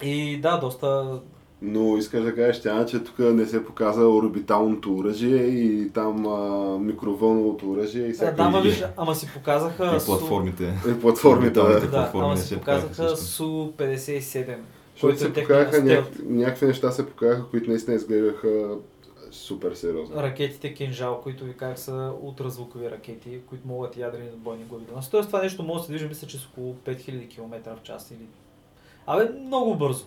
[0.02, 1.20] И да, доста...
[1.66, 6.78] Но искаш да кажеш, тя, че тук не се показа орбиталното оръжие и там а,
[6.80, 9.86] микровълновото оръжие и Да, всякакви да, ама, виж, ама си показаха...
[9.86, 10.74] И Су- платформите.
[10.90, 11.60] и платформите.
[11.60, 11.80] Да.
[11.80, 13.26] Да, платформи ама си се показаха показаха също.
[13.26, 14.56] Су-57.
[14.94, 15.86] Защото се е показаха стелт.
[15.86, 16.06] няк...
[16.26, 18.78] някакви неща се показаха, които наистина изгледаха
[19.32, 20.16] супер сериозно.
[20.16, 25.12] Ракетите Кинжал, които ви казах са ултразвукови ракети, които могат ядрени бойни глави да носят.
[25.12, 28.12] Тоест това нещо може да се движи, мисля, че с около 5000 км в час
[28.12, 28.28] или...
[29.08, 30.06] Абе, много бързо.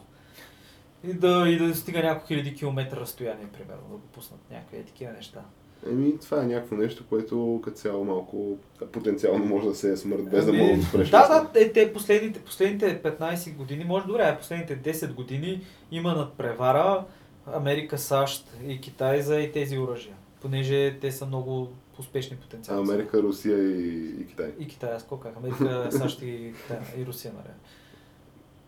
[1.05, 5.13] И да, и да стига няколко хиляди километра разстояние, примерно, да го пуснат някакви такива
[5.13, 5.41] неща.
[5.87, 8.59] Еми, това е някакво нещо, което като цяло малко
[8.93, 11.11] потенциално може да се е смърт, без да Ами, мога да спреш.
[11.11, 17.05] Да, да, е, те последните, последните 15 години, може добре, последните 10 години има надпревара
[17.47, 20.15] Америка, САЩ и Китай за и тези оръжия.
[20.41, 21.69] Понеже те са много
[21.99, 22.83] успешни потенциално.
[22.83, 24.53] Америка, Русия и, и Китай.
[24.59, 25.37] И Китай, аз казах?
[25.37, 27.55] Америка, САЩ и, Китай, и Русия, нали?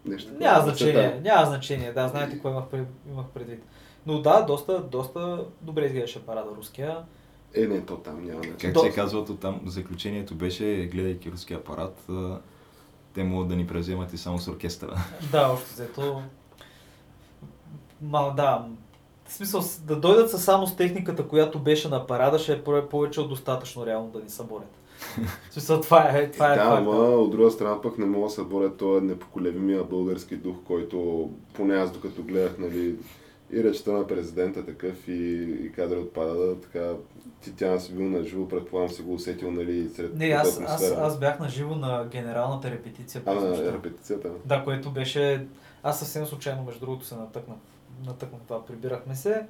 [0.04, 0.32] Нещо.
[0.40, 2.64] Няма значение, няма значение, да, знаете какво имах,
[3.10, 3.64] имах предвид.
[4.06, 6.98] Но да, доста, доста добре изглеждаше парада руския.
[7.54, 8.56] Е, не, то там няма начин.
[8.60, 12.06] Как До- се казва то там, заключението беше, гледайки руския апарат,
[13.14, 14.96] те могат да ни превземат и само с оркестъра.
[15.32, 16.22] Да, още взето.
[18.02, 18.66] Мал, да.
[19.26, 22.88] В смисъл, да дойдат са само с техниката, която беше на парада, ще е по-
[22.88, 24.79] повече от достатъчно реално да ни съборят.
[25.50, 26.76] Смисъл, това е, това е да, факт.
[26.78, 31.30] ама от друга страна пък не мога да се боря този непоколебимия български дух, който
[31.54, 32.96] поне аз докато гледах, нали,
[33.52, 36.92] и речта на президента такъв и, и кадри от парада, така
[37.40, 40.90] ти тя си бил на живо, предполагам си го усетил, нали, сред Не, аз, аз,
[40.90, 43.22] аз бях на живо на генералната репетиция.
[43.26, 44.30] А, на репетицията.
[44.44, 45.46] Да, което беше...
[45.82, 47.56] Аз съвсем случайно, между другото, се натъкнах.
[48.06, 48.66] Натъкнах това.
[48.66, 49.46] Прибирахме се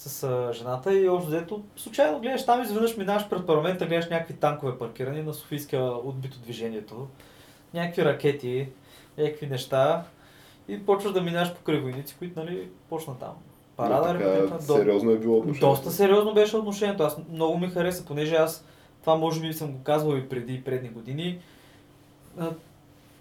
[0.00, 4.34] с а, жената и общо взето случайно гледаш там, изведнъж минаваш пред парламента, гледаш някакви
[4.34, 7.08] танкове паркирани на Софийския отбито движението,
[7.74, 8.68] някакви ракети,
[9.18, 10.04] някакви неща
[10.68, 13.32] и почваш да минаваш покрай войници, които нали, почна там.
[13.76, 14.64] Парада, Но така.
[14.66, 15.66] До- сериозно е било отношението.
[15.66, 17.02] доста сериозно беше отношението.
[17.02, 18.64] Аз много ми хареса, понеже аз
[19.00, 21.38] това може би съм го казвал и преди и предни години.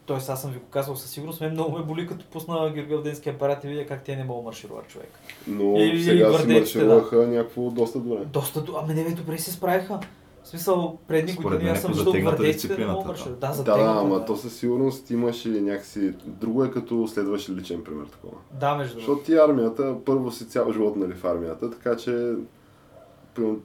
[0.09, 1.41] Тоест аз съм ви го казвал със сигурност.
[1.41, 4.87] Мен много ме боли като пусна Георгиевденски апарат и видя как те не могат маршируват
[4.87, 5.09] човек.
[5.47, 8.25] Но И- и сега си гвардейците, маршираха някакво доста добре.
[8.25, 9.99] Доста, до- ами не добре се справиха.
[10.43, 13.07] В смисъл, предни Според години аз съм е виждал затегната гвардейците да могат да.
[13.07, 13.39] маршируват.
[13.39, 14.25] Да, Да, да, затегната, ама да.
[14.25, 16.13] то със сигурност имаше някакси...
[16.25, 18.37] Друго е като следваш личен пример такова.
[18.51, 19.11] Да, между другото.
[19.11, 22.33] Защото ти армията, първо си цял живот нали, в армията, така че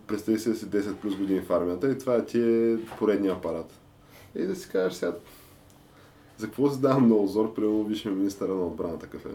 [0.07, 3.73] представи си да си 10 плюс години в армията и това ти е поредния апарат.
[4.37, 5.13] И да си кажеш сега,
[6.37, 9.29] за какво се давам на озор, примерно виж ми министъра на отбраната кафе.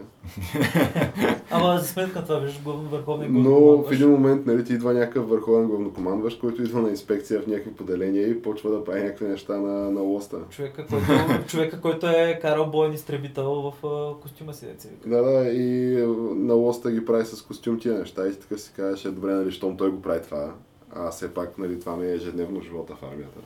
[1.51, 3.91] Ама за сметка това, виж, върховния Но в главнокомандващ.
[3.91, 8.29] един момент нали, ти идва някакъв върховен главнокомандващ, който идва на инспекция в някакви поделения
[8.29, 10.37] и почва да прави някакви неща на, на лоста.
[10.49, 11.05] Човека, който,
[11.47, 14.89] човека, който е карал бойен изтребител в а, костюма си, деца.
[15.05, 15.95] Да, да, и
[16.35, 19.51] на лоста ги прави с костюм тия неща и ти така си е добре, нали,
[19.51, 20.53] щом той го прави това,
[20.91, 23.39] а все пак, нали, това ми е ежедневно живота в армията.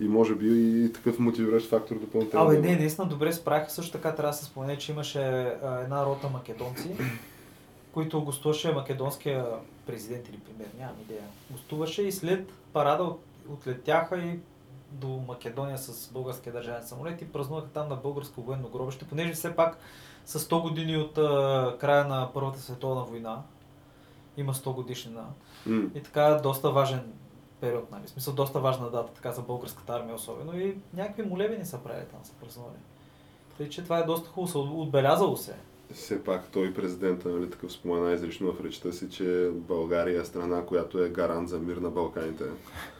[0.00, 0.46] И може би
[0.84, 2.46] и такъв мотивиращ фактор допълнително.
[2.46, 3.70] Абе, да не, наистина добре справиха.
[3.70, 6.96] Също така трябва да се спомне, че имаше а, една рота македонци,
[7.92, 9.46] които гостуваше македонския
[9.86, 11.22] президент или премьер, нямам идея.
[11.50, 14.38] Гостуваше и след парада от- отлетяха и
[14.90, 19.56] до Македония с българския държавен самолет и празнуваха там на българско военно гробище, понеже все
[19.56, 19.78] пак
[20.26, 23.42] са 100 години от а, края на Първата световна война.
[24.36, 25.24] Има 100 годишнина.
[25.66, 25.82] М.
[25.94, 27.12] И така доста важен
[27.60, 28.02] период, нали?
[28.06, 30.60] В смисъл доста важна дата, така за българската армия особено.
[30.60, 32.76] И някакви молебени са правили там, са празнували.
[33.58, 35.54] Тъй, че това е доста хубаво, отбелязало се.
[35.94, 40.66] Все пак той президента, нали, такъв спомена изрично в речта си, че България е страна,
[40.66, 42.44] която е гарант за мир на Балканите.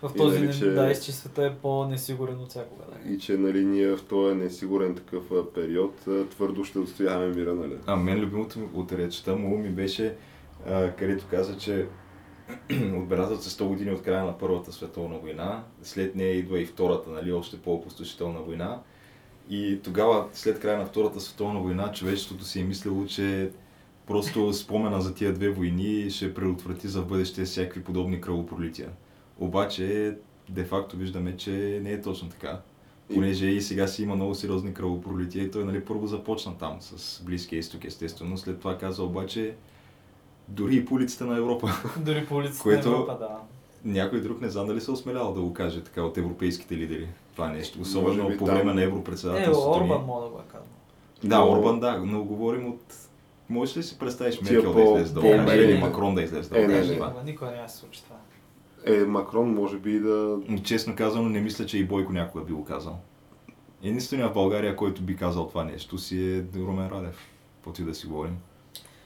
[0.02, 2.84] В И този, нали, нали, че- да, и че света е по-несигурен от всякога.
[2.84, 3.12] Да.
[3.12, 5.24] И че нали, ние в този несигурен такъв
[5.54, 5.94] период
[6.30, 7.78] твърдо ще отстояваме мира, нали?
[7.86, 10.16] А мен любимото от речта му ми беше,
[10.66, 11.86] а, където каза, че
[12.98, 17.10] отбелязват се 100 години от края на Първата световна война, след нея идва и Втората,
[17.10, 18.80] нали, още по-опустошителна война.
[19.50, 23.50] И тогава, след края на Втората световна война, човечеството си е мислило, че
[24.06, 28.90] просто спомена за тия две войни ще предотврати за бъдеще всякакви подобни кръвопролития.
[29.38, 30.16] Обаче,
[30.48, 32.60] де-факто виждаме, че не е точно така.
[33.14, 37.22] Понеже и сега си има много сериозни кръвопролития и той нали, първо започна там с
[37.22, 38.38] Близкия изток, естествено.
[38.38, 39.54] След това каза обаче
[40.48, 41.68] дори и по улиците на Европа.
[41.96, 43.28] Дори по улицата Което- на Европа, да.
[43.86, 47.08] Някой друг не знам дали се е осмелял да го каже така от европейските лидери.
[47.32, 47.80] Това нещо.
[47.80, 49.84] Особено би по време на Е, Европредседателството ни.
[49.84, 50.66] Орбан мога да го е казал.
[51.24, 52.80] Да, Но- Орбан, да, но говорим от...
[53.48, 55.46] Можеш ли си представиш Меркел да по- излезе да го по-умерени.
[55.48, 56.96] каже или Макрон да излезе да Е, каже не.
[56.96, 57.12] това?
[57.26, 58.16] Никога, няма да се случи това.
[58.86, 60.38] Е, Макрон може би да...
[60.48, 62.98] Но Честно казано, не мисля, че и Бойко някога би го казал.
[63.82, 67.18] Единственият в България, който би казал това нещо си е Румен Радев.
[67.56, 68.36] Каквото и да си говорим.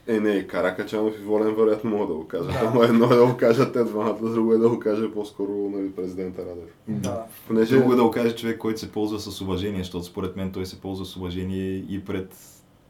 [0.09, 2.47] Е, не, Каракачанов и Волен вероятно могат да го кажат.
[2.47, 2.61] Да.
[2.65, 5.91] Ама едно е да го кажат те двамата, друго е да го каже по-скоро нали,
[5.91, 6.69] президента Радев.
[6.87, 7.23] Да.
[7.47, 7.77] Понеже...
[7.77, 10.65] Друго е да го каже човек, който се ползва с уважение, защото според мен той
[10.65, 12.35] се ползва с уважение и пред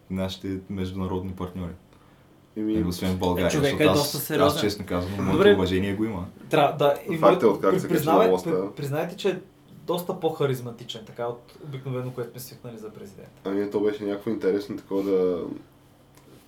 [0.09, 1.71] нашите международни партньори.
[2.57, 4.47] Еми, И освен в България, Е, човека защото е аз, доста сериозен.
[4.47, 5.53] аз честно казвам, моето Добре.
[5.53, 6.25] уважение го има.
[6.49, 6.95] Трябва да.
[7.09, 9.39] И Факт е, откак при- се признавай- при- Признайте, че е
[9.85, 13.29] доста по-харизматичен, така от обикновено, което сме свикнали за президент.
[13.45, 15.43] Ами то беше някакво интересно такова да...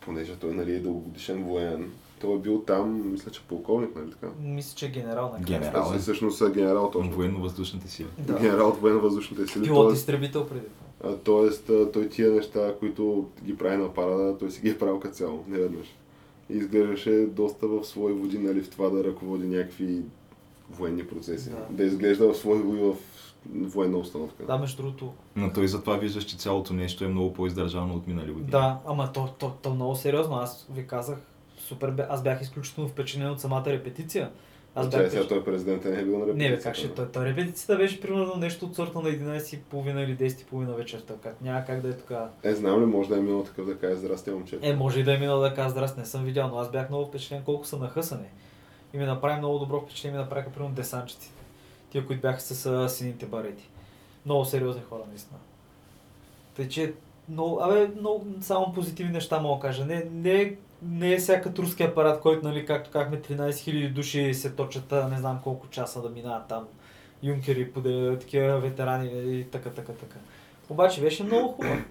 [0.05, 1.91] Понеже той нали, е дългогодишен военен.
[2.21, 4.27] Той е бил там, мисля, че полковник, нали така?
[4.41, 5.81] Мисля, че е генерал на Генерал.
[5.81, 7.11] Аз всъщност е генерал точно.
[7.11, 8.07] Военно-въздушните сили.
[8.17, 8.33] Да.
[8.39, 9.63] Генерал от военно-въздушните сили.
[9.63, 10.65] Пилот Тоест, изтребител преди
[10.99, 11.13] това.
[11.13, 14.99] а, тоест, той тия неща, които ги прави на парада, той си ги е правил
[14.99, 15.87] като цяло, не веднъж.
[16.49, 20.01] И изглеждаше доста в свои води, нали, в това да ръководи някакви
[20.69, 21.49] военни процеси.
[21.49, 21.65] Да.
[21.69, 22.95] Да, изглежда в свои води в
[23.49, 24.45] военна установка.
[24.45, 25.13] Да, между другото.
[25.35, 28.51] Но той затова виждаш, че цялото нещо е много по-издържано от минали години.
[28.51, 30.35] Да, ама то, то, то много сериозно.
[30.35, 31.17] Аз ви казах,
[31.57, 34.31] супер, аз бях изключително впечатлен от самата репетиция.
[34.75, 36.51] Аз Аз Чай, бях сега той президент не е бил на репетиция.
[36.51, 40.75] Не, как ще той, той репетицията беше примерно нещо от сорта на 11.30 или 10.30
[40.75, 41.13] вечерта.
[41.23, 42.29] Как, няма как да е така.
[42.43, 44.59] Е, знам ли, може да е минал такъв да каже здрасти, момче.
[44.61, 46.89] Е, може и да е минал да казва здрасти, не съм видял, но аз бях
[46.89, 48.27] много впечатлен колко са нахъсани.
[48.93, 51.40] И ми направи много добро впечатление, ми направиха примерно десанчиците.
[51.91, 53.69] Тия, които бяха с а, сините барети.
[54.25, 55.39] Много сериозни хора, наистина.
[56.55, 56.93] Тъй, че
[57.29, 59.85] много, абе, много само позитивни неща мога да кажа.
[59.85, 64.55] Не, не, не е всякът руски апарат, който, нали, както казахме, 13 000 души се
[64.55, 66.67] точат не знам колко часа да минават там.
[67.23, 70.15] Юнкери, поде, такива ветерани и така, така, така.
[70.69, 71.81] Обаче беше много хубаво.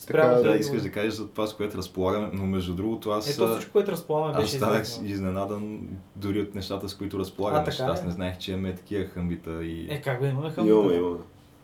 [0.00, 3.30] Спрямо Така, Да, искаш да кажеш за това, с което разполагаме, но между другото аз...
[3.30, 5.06] Ето а, всичко, което разполагаме, Аз беше станах известно.
[5.06, 7.62] изненадан дори от нещата, с които разполагаме.
[7.62, 9.86] А, така Аз не знаех, че имаме такива хъмбита и...
[9.90, 10.78] Е, как бе, имаме хъмвата?
[10.78, 11.18] Имаме, имаме.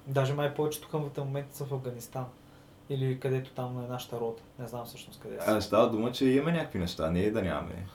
[0.06, 2.24] Даже май повечето хъмвата в момента са в Афганистан.
[2.90, 4.42] Или където там е нашата рота.
[4.58, 5.62] Не знам всъщност къде А, са.
[5.62, 7.86] става дума, че имаме някакви неща, не е да нямаме.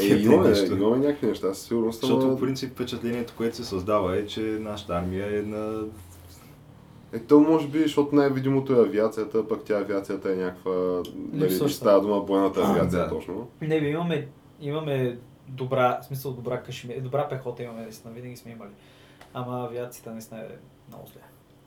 [0.00, 2.00] Е, имаме, имаме някакви неща, със сигурност.
[2.00, 5.84] Защото по принцип впечатлението, което се създава е, че нашата армия е на...
[7.12, 11.02] Е, то може би, защото най-видимото е авиацията, пък тя авиацията е някаква...
[11.32, 11.76] Нали, Липсваща.
[11.76, 13.08] става дума бойната А, авиация да.
[13.08, 13.48] точно.
[13.60, 14.28] Не, бе, имаме,
[14.60, 18.70] имаме добра, в смисъл добра кашемир, добра пехота имаме, наистина, винаги сме имали.
[19.34, 20.46] Ама авиацията наистина е
[20.88, 21.20] много зле.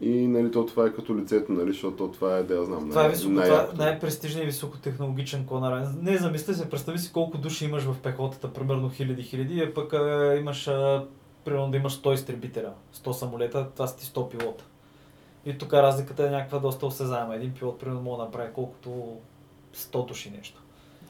[0.09, 3.01] И нали, то това е като лицето, нали, защото това е, да я знам, Това
[3.01, 3.81] е най- високо, това най-якото.
[3.81, 5.87] е най-престижният и високотехнологичен клонар.
[6.01, 9.93] Не, замисли се, представи си колко души имаш в пехотата, примерно хиляди хиляди, а пък
[9.93, 11.05] а, имаш, а,
[11.45, 14.65] примерно да имаш 100 изтребителя, 100 самолета, това са ти 100 пилота.
[15.45, 17.35] И тук разликата е някаква доста осезаема.
[17.35, 19.17] Един пилот, примерно, може да направи колкото
[19.75, 20.63] 100 души нещо.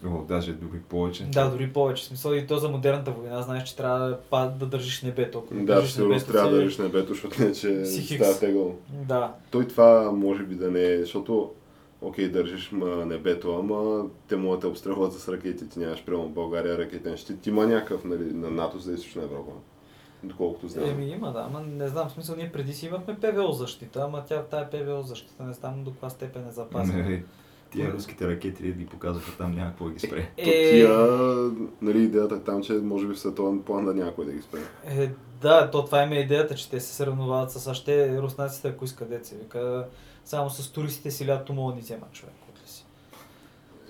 [0.06, 1.24] О, даже дори повече.
[1.24, 2.06] Да, дори повече.
[2.06, 4.00] Смисъл и то за модерната война, знаеш, че трябва
[4.32, 5.44] да, да държиш небето.
[5.46, 8.76] Ако Да, държиш сигурно небето, трябва си- да държиш небето, защото не, че става тегъл.
[8.90, 9.34] Да.
[9.52, 11.52] Той това може би да не е, защото
[12.02, 15.70] окей, държиш ма небето, ама те могат да те обстрелват с ракети.
[15.70, 17.48] Ти нямаш прямо в България ракетен щит.
[17.48, 19.52] Има някакъв нали, на НАТО за източна Европа.
[20.24, 20.89] Доколкото знам.
[20.89, 24.24] Еми има, да, ама не знам, в смисъл ние преди си имахме ПВО защита, ама
[24.28, 27.09] тя тая ПВО защита не знам до каква степен е запазена.
[27.09, 27.24] Не,
[27.72, 30.30] Тия руските ракети ги показаха там, няма какво да ги спре.
[30.38, 30.89] То тия,
[31.82, 34.59] нали, идеята е там, че може би в световен план да някой да ги спре.
[34.86, 35.09] Е,
[35.41, 37.84] да, то това има идеята, че те се съревновават с.
[37.86, 39.88] Те, руснаците, ако искат деца, вика,
[40.26, 42.34] само с туристите си лято могат да ни вземат човек.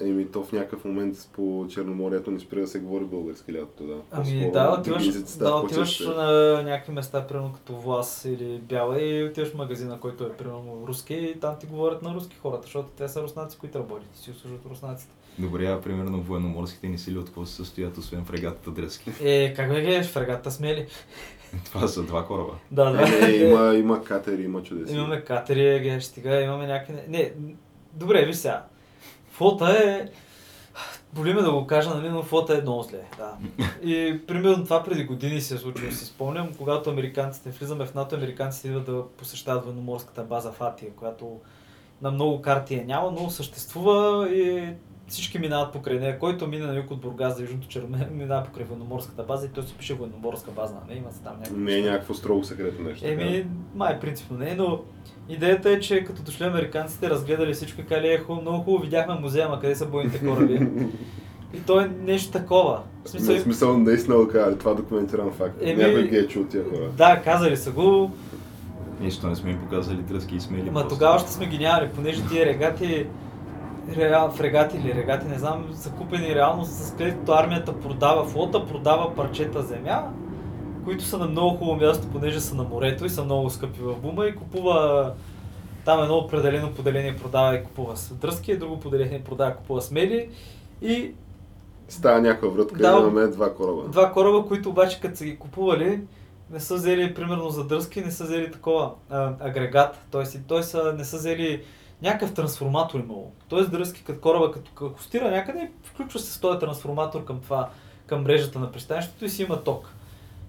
[0.04, 3.96] Еми, то в някакъв момент по Черноморието не спира да се говори български лятото, да.
[4.12, 9.50] Ами да, отиваш, да, отиваш на някакви места, примерно като Влас или Бяла и отиваш
[9.50, 13.08] в магазина, който е примерно руски и там ти говорят на руски хората, защото те
[13.08, 15.14] са руснаци, които работят и си услужват руснаците.
[15.40, 19.12] Добре, а примерно военноморските ни сили от какво се състоят, освен фрегатата Дръзки?
[19.22, 20.88] Е, как бе гледаш, фрегата смели?
[21.66, 22.54] Това са два кораба.
[22.72, 23.02] Да, да.
[23.02, 24.96] Е, не, има, има катери, има чудеси.
[24.96, 26.94] Имаме катери, гледаш, стига, имаме някакви...
[27.08, 27.34] Не,
[27.94, 28.66] добре, виж сега.
[29.32, 30.10] Флота е...
[31.14, 33.00] Боли ме да го кажа, нали, но флота е много зле.
[33.18, 33.38] Да.
[33.90, 38.16] И примерно това преди години се е случило, си спомням, когато американците, влизаме в НАТО,
[38.16, 41.40] американците идват да посещават военноморската база в Атия, която
[42.02, 44.74] на много карти я няма, но съществува и
[45.12, 46.20] всички минават покрай нея.
[46.20, 49.64] Който мине на юг от Бургас за Южното Черме, минава покрай военноморската база и той
[49.64, 51.58] се пише военноморска база, не има се там някакво.
[51.58, 53.08] Не е някакво строго секретно нещо.
[53.08, 53.46] Еми,
[53.76, 54.80] май принципно не, но
[55.30, 59.14] идеята е, че като дошли американците, разгледали всичко и кали е хубаво, много хубаво, видяхме
[59.16, 60.68] музея, ма къде са бойните кораби.
[61.54, 62.80] И то е нещо такова.
[63.04, 65.56] В смисъл, Не, в смисъл, наистина го казали, това е документиран факт.
[65.62, 66.90] Еми- Някой ги е чул тия хора.
[66.98, 68.12] да, казали са го,
[69.02, 70.70] Нищо не сме им показали дръзки и смели.
[70.70, 73.08] Ма тогава ще сме ги нямали, понеже тия регати,
[73.98, 79.16] реал, фрегати или регати, не знам, са купени реално с където армията продава флота, продава
[79.16, 80.04] парчета земя,
[80.86, 83.96] които са на много хубаво място, понеже са на морето и са много скъпи в
[83.96, 85.12] бума и купува
[85.86, 90.30] там едно определено поделение продава и купува с дръзки, друго поделение продава и купува смели
[90.82, 91.12] и
[91.90, 92.98] Става някаква вратка Да.
[92.98, 93.90] и имаме два кораба.
[93.90, 96.02] Два кораба, които обаче като са ги купували,
[96.52, 100.40] не са взели примерно за дръзки, не са взели такова а, агрегат, т.е.
[100.48, 101.64] той са, не са взели
[102.02, 103.32] някакъв трансформатор имало.
[103.50, 107.70] Тоест дръзки като кораба, като акустира някъде, включва се с този трансформатор към това,
[108.06, 109.90] към мрежата на пристанището и си има ток.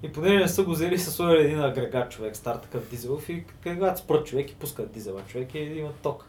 [0.03, 4.01] И понеже не са го взели, сложили един агрегат човек, стар такъв дизелов и когато
[4.01, 6.27] спрат човек и пускат дизела човек и има ток.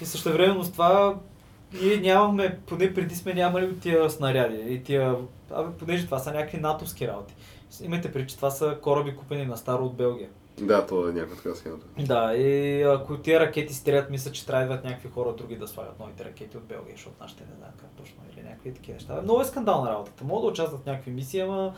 [0.00, 1.16] И също времено с това
[1.82, 5.16] ние нямаме, поне преди сме нямали тия снаряди и тия,
[5.50, 7.34] абе, понеже това са някакви натовски работи.
[7.82, 10.28] Имайте преди, че това са кораби купени на старо от Белгия.
[10.60, 11.86] Да, то е някаква така схемата.
[11.98, 15.68] Да, и ако тия ракети стрелят, мисля, че трябва да идват някакви хора други да
[15.68, 19.20] слагат новите ракети от Белгия, защото нашите не знаят как точно или някакви такива неща.
[19.22, 20.24] Много е скандална работата.
[20.24, 21.74] Мога да участват в някакви мисии, ама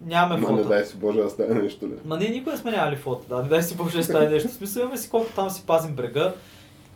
[0.00, 0.68] нямаме Ма не фото.
[0.68, 1.92] дай си Боже да стане нещо ли.
[2.04, 4.48] Ма ние никога не сме нямали фото, да, не дай си Боже да стане нещо.
[4.48, 6.34] В смисъл имаме си колко там си пазим брега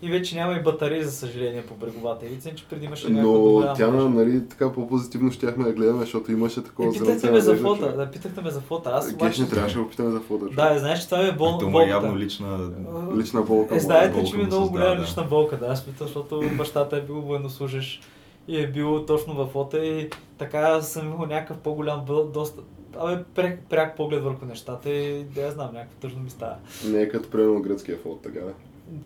[0.02, 3.74] и вече няма и батарии, за съжаление, по бреговата ивица, че преди имаше някаква Но
[3.76, 4.08] тя, мрежа.
[4.08, 8.10] нали, така по-позитивно щяхме да гледаме, защото имаше такова Е, питахте ме за фото, да,
[8.10, 8.88] питахте ме за фото.
[8.88, 9.42] Аз Геш обаче...
[9.42, 10.48] не трябваше да го питаме за фото.
[10.56, 11.58] Да, знаеш, че това е бол...
[11.58, 12.70] То му е явно лична...
[13.16, 13.76] Лична болка.
[13.76, 15.02] Е, знаете, болка че ми е много голяма да.
[15.02, 18.04] лична болка, да, аз питам, защото бащата е бил военнослужащ
[18.48, 22.60] и е бил точно във фото и така съм имал някакъв по-голям, бъл- доста,
[22.98, 26.54] абе, пряк, пряк поглед върху нещата и да я знам, някакво тъжно ми става.
[26.86, 28.52] Не е като примерно гръцкия фото, така да.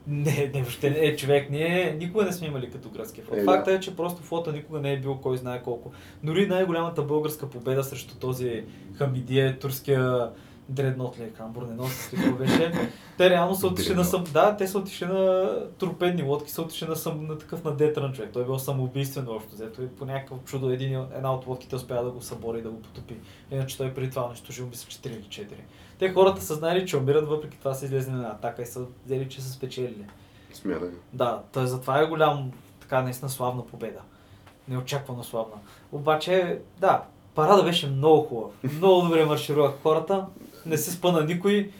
[0.07, 1.51] Не, не, въобще не е човек.
[1.51, 3.39] Ние никога не сме имали като гръцки флот.
[3.39, 3.77] Е, Факта да.
[3.77, 5.93] е, че просто флота никога не е бил кой знае колко.
[6.25, 8.65] Дори най-голямата българска победа срещу този
[8.99, 10.31] Хамидие, турския
[10.69, 12.73] дреднот ли е, камбур, не носи какво беше.
[13.19, 14.25] Те реално са отишли на сам...
[14.33, 17.27] Да, те са отишли на торпедни лодки, са отишли на, сам...
[17.27, 18.31] на такъв надетран човек.
[18.33, 22.05] Той е бил самоубийствен общо взето и по някакъв чудо един, една от лодките успя
[22.05, 23.17] да го събори и да го потопи.
[23.51, 25.47] Иначе той преди това унищожил, мисля, че 3 или 4.
[25.99, 29.29] Те хората са знаели, че умират, въпреки това са излезли на атака и са взели,
[29.29, 30.05] че са спечелили.
[30.53, 30.89] Смятай.
[31.13, 32.51] Да, тъй, затова е голям,
[32.81, 34.01] така наистина славна победа.
[34.69, 35.55] Неочаквано славна.
[35.93, 37.03] Обаче, да,
[37.35, 38.51] парада беше много хубав.
[38.77, 40.27] Много добре марширувах хората.
[40.67, 41.71] Не се спъна никой.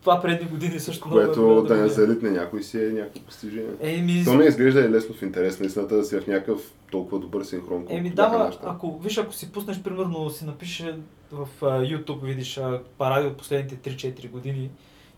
[0.00, 3.70] Това предни години също много Което е да не залитне някой си е някакво постижение.
[3.80, 7.44] Еми, То не изглежда и лесно в интерес, наистина да си в някакъв толкова добър
[7.44, 7.86] синхрон.
[7.88, 8.64] Еми бяха да, ма, нашите.
[8.66, 10.96] ако, виж, ако си пуснеш, примерно, си напише
[11.32, 12.60] в а, YouTube, видиш
[12.98, 14.70] паради от последните 3-4 години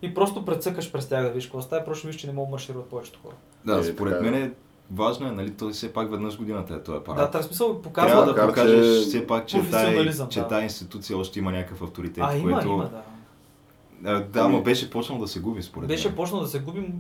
[0.03, 2.51] и просто прецъкаш през тях да видиш какво става, просто виж, че не могат да
[2.51, 3.35] маршируват повечето хора.
[3.65, 4.31] Да, Е, според така е.
[4.31, 4.51] мен е
[4.95, 7.33] важно е, нали, той все пак веднъж годината е този Да, парад.
[7.33, 8.21] тази смисъл Трябва показва...
[8.21, 9.97] да макар, покажеш че все пак, че тази,
[10.31, 10.49] че да.
[10.49, 12.69] тази институция още има някакъв авторитет, А, има, което...
[12.69, 13.03] има, да.
[14.05, 16.17] А, да, но беше почнал да се губи според Беше мен.
[16.17, 16.93] почнал да се губим.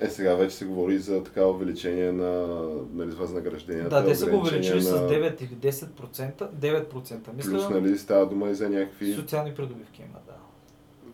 [0.00, 2.46] Е, сега вече се говори за такава увеличение на
[2.94, 3.88] нали, възнагражденията.
[3.90, 6.48] Да, те са го увеличили ограничение с на- 9 или 10%.
[6.50, 7.32] 9%.
[7.36, 9.14] Мисля, Плюс, нали, става дума и за някакви...
[9.14, 10.32] социални придобивки има, да.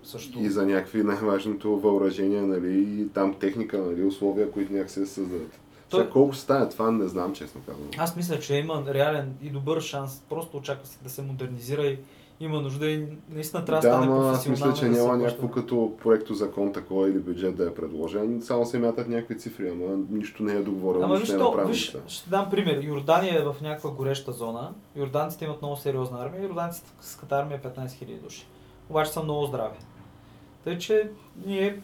[0.02, 0.38] Също.
[0.40, 5.60] И за някакви най-важното въоръжение, нали, и там техника, нали, условия, които някакси се създадат.
[5.90, 7.88] Той- Сега колко стане това, не знам, честно казвам.
[7.98, 10.22] Аз мисля, че има реален и добър шанс.
[10.28, 11.98] Просто очаква се да се модернизира и
[12.40, 14.72] има нужда и наистина трябва да да, стане ама аз професионално.
[14.72, 18.42] мисля, че да няма някакво като проекто закон такова или бюджет да е предложен.
[18.42, 21.68] Само се мятат някакви цифри, ама нищо не е договорено, Ама виж, е то, направено.
[21.68, 22.82] виж, ще дам пример.
[22.82, 24.72] Йордания е в някаква гореща зона.
[24.96, 26.42] Йорданците имат много сериозна армия.
[26.42, 28.46] Йорданците с армия е 15 000 души.
[28.90, 29.76] Обаче са много здрави.
[30.64, 31.10] Тъй, че
[31.46, 31.80] ние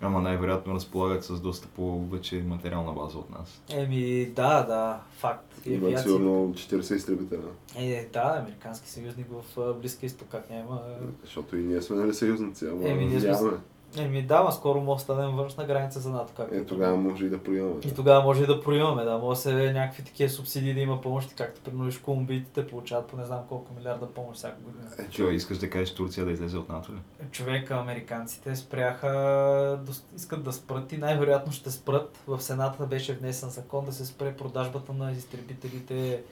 [0.00, 3.62] Ама най-вероятно разполагат с доста по-вече материална база от нас.
[3.70, 5.54] Еми, да, да, факт.
[5.66, 6.02] И Имат авиация.
[6.02, 7.48] сигурно 40 изтребителя.
[7.78, 10.80] Е, да, американски съюзник в Близкия изток, как няма.
[11.22, 13.50] Защото и ние сме нали съюзници, ама Еми, ние сме.
[13.98, 16.54] Еми, да, ма скоро може да станем външна граница за НАТО, както.
[16.54, 17.80] Е, тогава може и да проимаме.
[17.84, 21.00] И тогава може и да проимаме, да, може да се някакви такива субсидии да има
[21.00, 24.88] помощи, както виж, колумбийците получават по не знам колко милиарда помощ всяка година.
[24.98, 27.26] Е, Че, искаш да кажеш Турция да излезе от НАТО ли?
[27.30, 29.78] Човека, американците спряха,
[30.16, 32.18] искат да спрат и най-вероятно ще спрат.
[32.26, 36.22] В Сената беше внесен закон да се спре продажбата на изтребителите,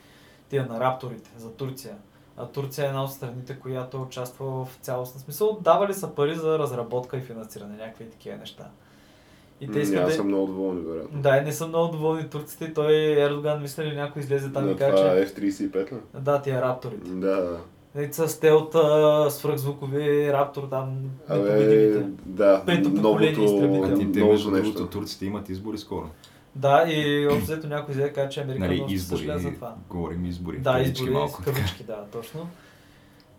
[0.49, 1.97] тия на рапторите за Турция.
[2.37, 5.59] А Турция е една от страните, която участва в цялостен смисъл.
[5.61, 8.71] Давали са пари за разработка и финансиране, някакви такива неща.
[9.61, 10.15] И те искат Няма да...
[10.15, 11.21] съм много доволни, вероятно.
[11.21, 12.75] Да, не са много доволни турците.
[12.75, 15.21] Той Ердоган, мисля ли някой излезе там Да, и каже, това че...
[15.21, 15.97] е F-35 ли?
[16.15, 17.11] Да, тия рапторите.
[17.11, 17.59] Да, да.
[17.95, 21.89] Нали, са стелта, свръхзвукови раптор там, Абе,
[22.27, 23.21] да, новото,
[24.13, 24.87] те, новото нещо.
[24.87, 26.07] турците имат избори скоро.
[26.57, 29.39] Да, и общо взето някой взе каже, че Америка Нали, избори.
[29.39, 29.75] за това.
[29.91, 30.59] Говорим избори.
[30.59, 31.43] Да, кавички избори малко.
[31.45, 32.49] кавички, да, точно.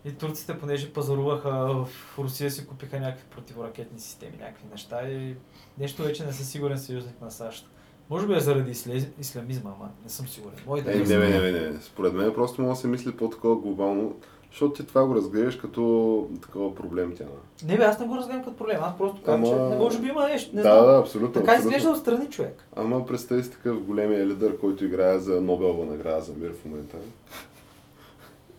[0.05, 1.87] И турците, понеже пазаруваха в
[2.17, 5.35] Русия, си купиха някакви противоракетни системи, някакви неща и
[5.77, 7.69] нещо вече не са сигурен съюзник на САЩ.
[8.09, 8.71] Може би е заради
[9.19, 10.57] исламизма, ама не съм сигурен.
[10.67, 11.19] Мой да Е, не не, съм.
[11.19, 11.81] не, не, не, не.
[11.81, 14.15] Според мен просто може да се мисли по-такова глобално,
[14.55, 17.25] защото ти това го разглеждаш като такова проблем тя.
[17.67, 19.99] Не бе, аз не го разгледам като проблем, аз просто казвам, Ама- че не може
[19.99, 20.85] би има нещо, не да, знам.
[20.85, 21.33] да, абсолютно.
[21.33, 21.69] така абсолютно.
[21.69, 22.63] изглежда отстрани човек.
[22.75, 26.97] Ама представи си такъв големия лидер, който играе за Нобелова награда за мир в момента.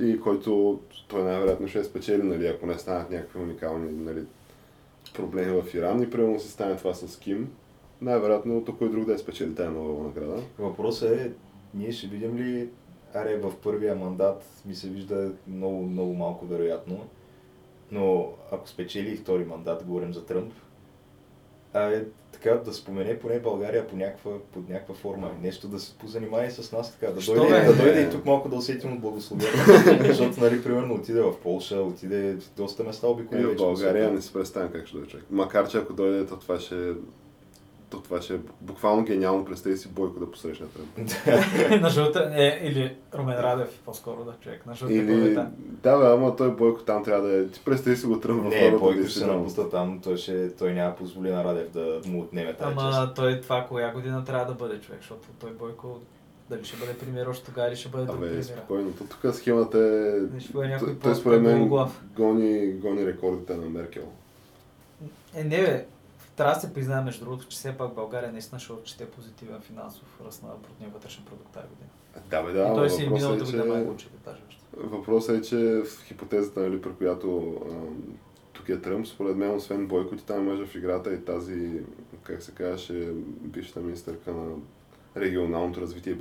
[0.01, 4.22] И който той най-вероятно ще спечели, нали, ако не станат някакви уникални нали,
[5.14, 7.49] проблеми в Иран и примерно се стане това с Ким,
[8.01, 10.42] най-вероятно тук кой друг да е спечели тази Нобелова награда.
[10.59, 11.30] Въпросът е,
[11.74, 12.68] ние ще видим ли,
[13.14, 17.07] аре в първия мандат ми се вижда много, много малко вероятно,
[17.90, 20.52] но ако спечели и втори мандат, говорим за Тръмп,
[21.72, 25.98] а е така да спомене поне България по някаква, под някаква форма, нещо да се
[25.98, 27.66] позанимае с нас така, да Що дойде, бе?
[27.66, 31.76] да дойде и тук малко да усетим от благословията, защото нали, примерно отиде в Полша,
[31.76, 35.26] отиде в доста места обиколи И в България не се представям как ще дойде човек.
[35.30, 36.92] Макар че ако дойде, то това ще
[37.91, 39.45] то това ще е буквално гениално.
[39.45, 41.11] Представи си Бойко да посрещне Тръмп.
[41.82, 45.34] на жълта, е, или Румен Радев, по-скоро да човек, на жълта Или...
[45.82, 47.47] Да, бе, ама той Бойко там трябва да е...
[47.47, 48.78] Ти представи си го Тръмп в Не.
[48.78, 52.55] Бойко ще се напуста там, той, ще, той няма позволи на Радев да му отнеме
[52.55, 52.97] тази част.
[52.97, 56.01] Ама той това коя година трябва да бъде човек, защото той Бойко
[56.51, 58.43] дали ще бъде премиер още тогава или ще бъде друг премиер.
[58.43, 58.93] спокойно.
[58.93, 60.34] То тук схемата е...
[60.34, 61.68] Не ще бъде някой Т- Той по- според мен
[62.16, 64.03] гони, гони рекордите на Меркел.
[65.34, 65.87] Е, не бе,
[66.37, 70.20] трябва да се признае между другото, че все пак България наистина ще отчете позитивен финансов
[70.26, 71.91] ръст на брутния вътрешен продукт тази година.
[72.30, 73.84] Да, бе, И да, той си и въпросът миналата е, година май че...
[73.84, 74.62] го отчете даже още.
[74.76, 77.57] Въпросът е, че в хипотезата, нали, при която
[78.53, 81.80] тук е Тръмп, според мен, освен Бойко, ти там имаш в играта и тази,
[82.22, 84.55] как се казваше, бившата министърка на
[85.16, 86.16] регионалното развитие и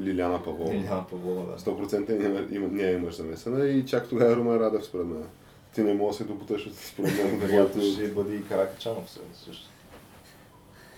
[0.00, 0.74] Лиляна Павлова.
[0.74, 1.58] Лиляна Павлова, да.
[1.58, 5.24] 100% няма, има, не имаш замесена и чак тогава е Румен Радев според мен.
[5.72, 7.38] Ти не можеш да се допуташ от според мен.
[7.38, 9.68] Вероятно когато- ще бъде и Каракачанов също.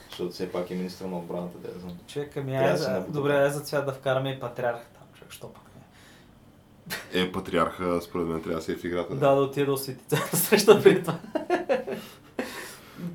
[0.08, 1.96] Защото все пак е министър на отбраната, да я знам.
[2.06, 2.90] Човек, ами да се за...
[2.90, 3.12] набута.
[3.12, 5.62] добре, ай за цвят да вкараме и патриарха там, човек, що пък
[7.14, 7.20] не.
[7.20, 9.14] Е, патриарха, според мен, трябва да си е в играта.
[9.14, 11.18] Да, да отиде да освети цялата среща при това.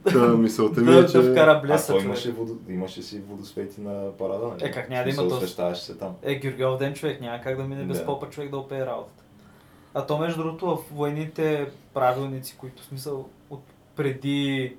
[0.04, 1.22] Та, мисълта ми Да, е, да че...
[1.22, 2.06] вкара А блеса, той човек.
[2.06, 2.56] имаше, водо...
[2.70, 4.64] имаше си водосвети на парада, нали?
[4.64, 6.16] Е, как няма да има то- Освещаваше се там.
[6.24, 8.06] Е, Георгиов ден човек, няма как да мине без Да.
[8.06, 9.24] попа човек да опее работата.
[9.98, 13.64] А то между другото в военните правилници, които в смисъл от
[13.96, 14.76] преди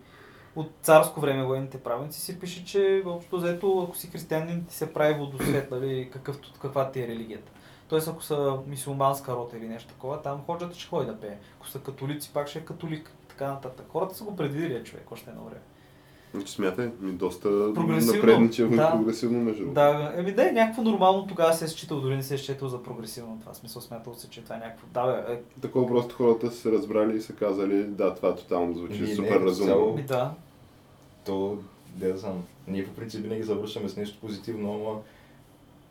[0.57, 4.93] от царско време военните правилници се пише, че общо взето, ако си християнин, ти се
[4.93, 7.53] прави водосвет, нали, какъвто, каква ти е религията.
[7.89, 11.39] Тоест, ако са мисулманска рота или нещо такова, там ходжата ще ходи да пее.
[11.57, 13.13] Ако са католици, пак ще е католик.
[13.29, 13.87] Така нататък.
[13.89, 15.61] Хората са го предвидили, е, човек, още едно време.
[16.35, 18.91] Значи смятай, ми доста напредничево и да.
[18.91, 19.75] прогресивно между другото.
[19.75, 22.69] Да, еми да е някакво нормално, тогава се е считал, дори не се е считал
[22.69, 23.55] за прогресивно това.
[23.55, 24.87] Смисъл смятал се, че това е някакво.
[24.95, 28.75] Да, бе, е, Такова просто хората са се разбрали и са казали, да, това тотално
[28.75, 29.73] звучи не, супер като разумно.
[29.73, 30.31] цяло- ми да.
[31.27, 31.59] То,
[31.97, 35.01] да знам, ние по принцип винаги завършваме с нещо позитивно, ама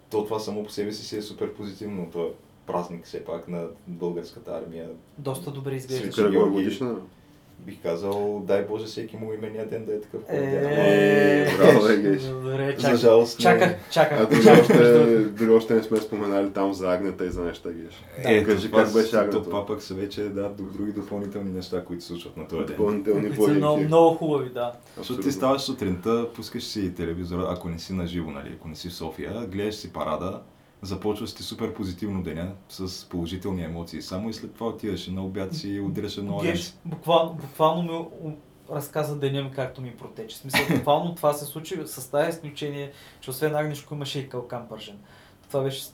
[0.10, 2.08] то това само по себе си си е супер позитивно.
[2.12, 2.30] То е
[2.68, 4.90] празник все пак на българската армия.
[5.18, 6.30] Доста добре изглежда.
[6.32, 6.54] Георги.
[6.54, 6.96] годишна.
[7.60, 10.22] Бих казал, дай Боже всеки му имения ден да е такъв.
[10.30, 10.40] няма.
[10.72, 12.22] Е, Браво, бе, Геш.
[12.24, 12.98] Добре, За чаках.
[12.98, 13.40] жалост.
[13.40, 14.20] не- Чаках, чаках.
[14.22, 17.70] А дори чаках, още, дори още не сме споменали там за агнета и за неща,
[17.72, 18.04] Геш.
[18.18, 19.44] Е, Кажи това как беше агнето.
[19.44, 22.68] Това пък са вече да, други допълнителни неща, които се случват на този ден.
[22.68, 24.72] Допълнителни са много, много хубави, да.
[24.98, 28.76] Защото ти ставаш сутринта, пускаш си телевизора, ако не си на живо, нали, ако не
[28.76, 30.42] си в София, гледаш си парада,
[30.82, 34.02] започваш ти супер позитивно деня, с положителни емоции.
[34.02, 38.36] Само и след това отиваш и на обяд си удряш едно Геш, буквално, буквално ми
[38.72, 40.38] разказа деня ми както ми протече.
[40.38, 45.00] Смисъл, буквално това се случи с тази изключение, че освен Агнешко имаше и Калкан Пържен.
[45.48, 45.86] Това беше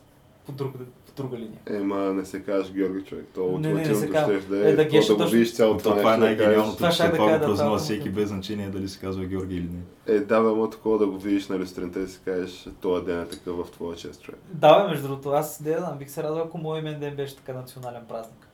[0.46, 0.80] по друга,
[1.12, 1.60] по друга линия.
[1.68, 3.26] Ема не се казваш Георги човек.
[3.34, 4.40] То Не, не, не се ултимативното казва.
[4.42, 6.90] ще да Е, е, да, Геша да го видиш цялото То това е най-гениалното, Това
[6.90, 9.80] да това кажа, го празнува това- всеки без значение дали се казва Георги или не.
[10.08, 13.22] Е, да, бе, ама такова да го видиш на сутринта и си кажеш, този ден
[13.22, 14.40] е такъв в твоя чест, човек.
[14.50, 17.36] Да, бе, между другото, аз не знам, бих се радвал, ако мой имен ден беше
[17.36, 18.48] така национален празник.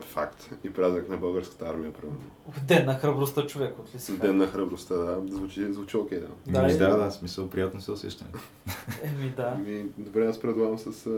[0.00, 0.50] Факт.
[0.64, 2.20] И празник на българската армия, примерно.
[2.62, 4.12] Ден на храбростта човек, от ли си?
[4.12, 5.20] Ден на храбростта, да.
[5.28, 6.26] Звучи, звучи окей, да.
[6.46, 8.30] Да, Да, да, да, смисъл, приятно се усещане.
[9.02, 9.56] Еми да.
[9.98, 11.08] Добре, аз предлагам с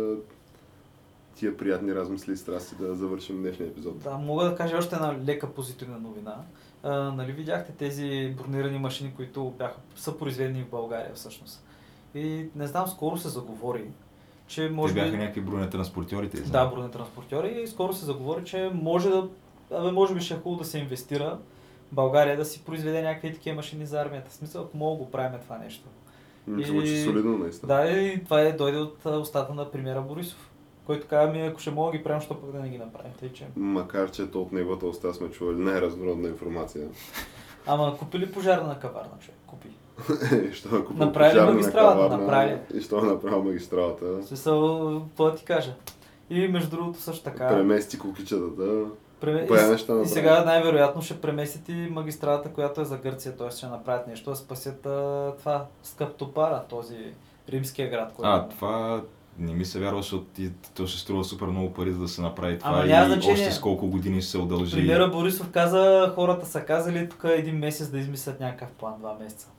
[1.35, 3.99] тия приятни размисли и страсти да завършим днешния епизод.
[3.99, 6.37] Да, мога да кажа още една лека позитивна новина.
[6.83, 11.65] А, нали видяхте тези бронирани машини, които бяха, са произведени в България всъщност.
[12.15, 13.85] И не знам, скоро се заговори,
[14.47, 15.19] че може Те бяха би...
[15.19, 19.29] някакви бронетранспортьори, те Да, бронетранспортьори и скоро се заговори, че може да...
[19.73, 21.39] Абе, може би ще е хубаво да се инвестира
[21.93, 24.31] България да си произведе някакви такива машини за армията.
[24.31, 25.89] В смисъл, ако мога да го правим това нещо.
[26.49, 27.75] Звучи солидно, наистина.
[27.75, 30.51] Да, и това е дойде от устата на премиера Борисов,
[30.87, 33.13] който каза ми, ако ще мога да ги правим, що пък да не ги направим.
[33.21, 33.47] Тъй, че...
[33.57, 36.89] Макар, че то от неговата уста сме чували най-разнородна информация.
[37.67, 39.37] Ама купи ли пожарна каварна, човек?
[39.47, 39.69] Купи.
[40.51, 41.97] И що да купим Направи ли пожарна магистралата?
[41.99, 42.59] каварна, Направи.
[42.75, 44.05] И що направил магистралата.
[44.05, 45.75] В смисъл, да ти кажа.
[46.31, 47.49] И между другото също така...
[47.49, 48.85] Премести кукичетата.
[49.21, 53.51] преме- и, неща и сега най-вероятно ще преместят и магистралата, която е за Гърция, т.е.
[53.51, 56.99] ще направят нещо да спасят а, това скъптопара, този
[57.49, 58.13] римския град.
[58.17, 59.03] Който А, това
[59.39, 62.23] не ми се вярва, защото ти, то ще струва супер много пари за да се
[62.23, 63.33] направи това Ама и значение.
[63.33, 64.77] още с колко години ще се удължи.
[64.77, 69.51] Премиера Борисов каза, хората са казали тук един месец да измислят някакъв план, два месеца.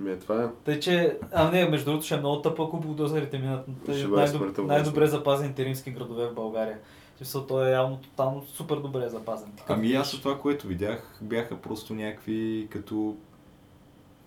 [0.00, 0.46] Ми е това е.
[0.64, 5.06] Тъй, че, а не, между другото ще е много тъпо, ако булдозерите минат най-доб- най-добре
[5.06, 6.78] запазените римски градове в България.
[7.16, 9.48] Смисъл, той е явно тотално супер добре запазен.
[9.56, 13.16] Ти като Ами аз от това, което видях, бяха просто някакви като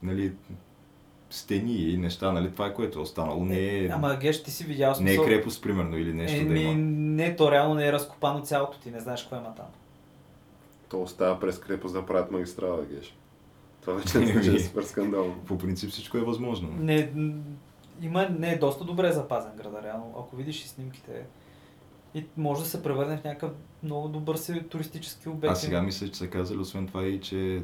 [0.03, 0.33] нали,
[1.29, 2.51] стени и неща, нали?
[2.51, 3.45] Това е което е останало.
[3.45, 6.41] Не е, Ама Геш, ти си видял не е смисъл- крепост, примерно, или нещо да
[6.43, 6.73] Еми, има.
[6.77, 9.65] не, то реално не е разкопано цялото, ти не знаеш какво има там.
[10.89, 13.15] То остава през крепост да правят магистрала, геш.
[13.81, 15.35] Това вече не е супер скандално.
[15.37, 16.69] По принцип всичко е възможно.
[16.71, 17.33] Не, м,
[18.01, 20.15] има, не е доста добре запазен града, реално.
[20.19, 21.25] Ако видиш и снимките,
[22.13, 23.51] и може да се превърне в някакъв
[23.83, 25.51] много добър си туристически обект.
[25.51, 27.61] А сега мисля, че са казали, освен това и, че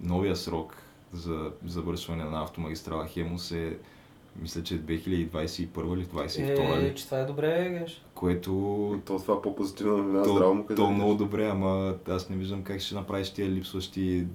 [0.00, 0.76] новия срок
[1.12, 3.76] за завършване на автомагистрала Хемус е,
[4.42, 6.94] мисля, че 2021 или 2022 е, ли?
[6.94, 8.04] че това е добре, Геш.
[8.14, 8.50] Което
[9.04, 10.82] То това по-позитивна новина, здраво му то, къде.
[10.82, 14.26] то много добре, ама аз не виждам как ще направиш тия липсващи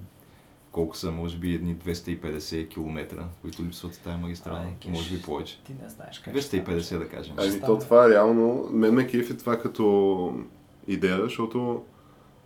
[0.72, 4.92] колко са, може би едни 250 км, които липсват тази магистрала, Ай, геш.
[4.92, 5.60] може би повече.
[5.64, 6.64] Ти не знаеш как ще стане.
[6.64, 7.34] 250 да кажем.
[7.38, 10.34] Ами Ще то това е реално, мен ме кефи това като
[10.88, 11.84] идея, защото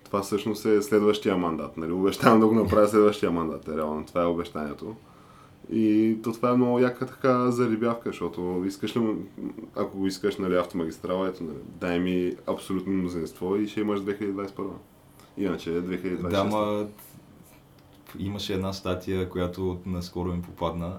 [0.05, 1.77] това всъщност е следващия мандат.
[1.77, 1.91] Нали?
[1.91, 3.67] Обещавам да го направя следващия мандат.
[3.67, 4.95] е Реално това е обещанието.
[5.71, 9.15] И то това е много яка така зарибявка, защото искаш ли,
[9.75, 14.51] ако го искаш нали, автомагистрала, ето, нали, дай ми абсолютно мнозинство и ще имаш 2021.
[15.37, 16.29] Иначе е 2026.
[16.29, 16.87] Да, ма
[18.19, 20.97] имаше една статия, която наскоро ми попадна.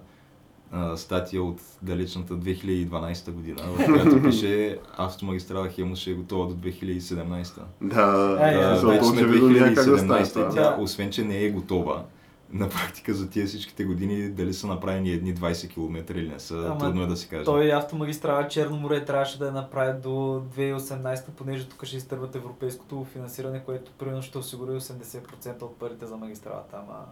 [0.73, 6.55] А, статия от далечната 2012 година, в която пише автомагистрала Хемус ще е готова до
[6.55, 7.61] 2017.
[7.81, 10.49] Да, Ай, да, защото вече да стане 2017 това.
[10.49, 12.05] и тя, освен че не е готова,
[12.53, 16.67] на практика за тия всичките години дали са направени едни 20 км или не са,
[16.67, 17.45] Ама трудно е да се каже.
[17.45, 23.05] Той автомагистрала Черно море трябваше да я направи до 2018, понеже тук ще изтърват европейското
[23.05, 26.77] финансиране, което примерно ще осигури 80% от парите за магистралата.
[26.77, 27.05] Ама...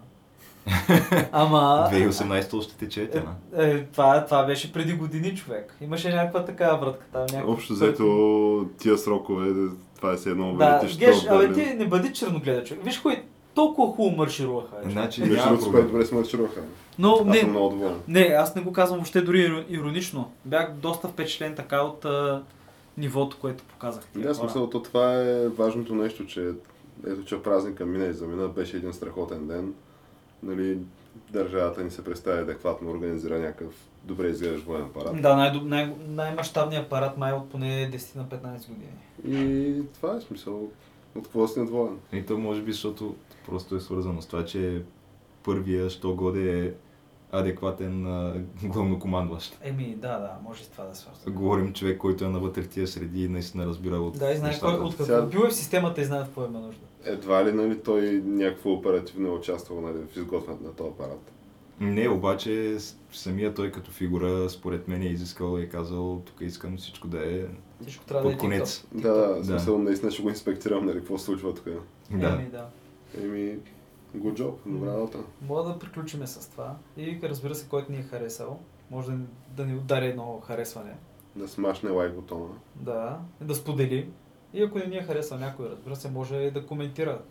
[1.33, 1.89] Ама...
[1.93, 3.23] 2018 още тече тя.
[3.57, 5.77] Е, е, това, това беше преди години, човек.
[5.81, 7.21] Имаше някаква такава вратка там.
[7.23, 7.49] Някакъв...
[7.49, 12.65] Общо взето тия срокове, това е едно Да, летиш геш, абе ти не бъди черногледа,
[12.65, 12.85] човек.
[12.85, 13.23] Виж кой
[13.55, 14.65] толкова хубаво човек.
[14.89, 15.87] Значи Между другото, супер проблем.
[15.93, 16.61] добре смърчироха.
[16.99, 18.01] Но Аз съм не, много доволен.
[18.09, 20.31] не, аз не го казвам въобще дори иро- иронично.
[20.45, 22.43] Бях доста впечатлен така от а,
[22.99, 24.19] нивото, което показахте.
[24.19, 26.51] Да, смисъл, то това е важното нещо, че
[27.07, 29.75] ето, че празника мина и замина, беше един страхотен ден.
[30.45, 30.79] Нали,
[31.31, 33.75] държавата ни се представи адекватно, организира някакъв
[34.05, 35.23] добре изглеждащ военен парад.
[35.23, 38.93] Да, най- най- най-мащабният апарат май от поне 10 на 15 години.
[39.45, 40.69] И това е смисъл.
[41.15, 41.99] От какво си недоволен?
[42.13, 43.15] И то може би, защото
[43.47, 44.83] просто е свързано с това, че
[45.43, 46.73] първия, що годе е
[47.33, 49.59] адекватен а, главнокомандващ.
[49.63, 51.31] Еми, да, да, може с това да свързва.
[51.31, 54.61] Говорим човек, който е навътре в тия среди и наистина разбира от Да, и знае
[54.61, 56.83] кой, от какво Сега- бил е в системата и знае какво има нужда.
[57.05, 61.33] Едва ли нали, той някакво оперативно е участвал нали, в изготвянето на този апарат?
[61.81, 62.77] Не, обаче
[63.13, 67.37] самия той като фигура, според мен е изискал и е казал, тук искам всичко да
[67.37, 67.45] е
[67.83, 68.87] Всичко трябва да е под конец.
[68.95, 69.45] Да, да, Да.
[69.45, 71.65] смисъл наистина ще го инспектирам, нали, какво се случва тук.
[72.11, 72.29] Да.
[72.29, 72.69] Еми, да.
[73.23, 73.59] Еми,
[74.17, 75.19] good job, добра работа.
[75.49, 76.77] Мога да приключиме с това.
[76.97, 78.61] И разбира се, който ни е харесал,
[78.91, 79.27] може да, ни-
[79.57, 80.95] да ни удари едно харесване.
[81.37, 82.49] Да смашне лайк бутона.
[82.75, 84.09] Да, да сподели.
[84.55, 87.23] И ако не ни е харесал някой, разбира се, може и да коментира.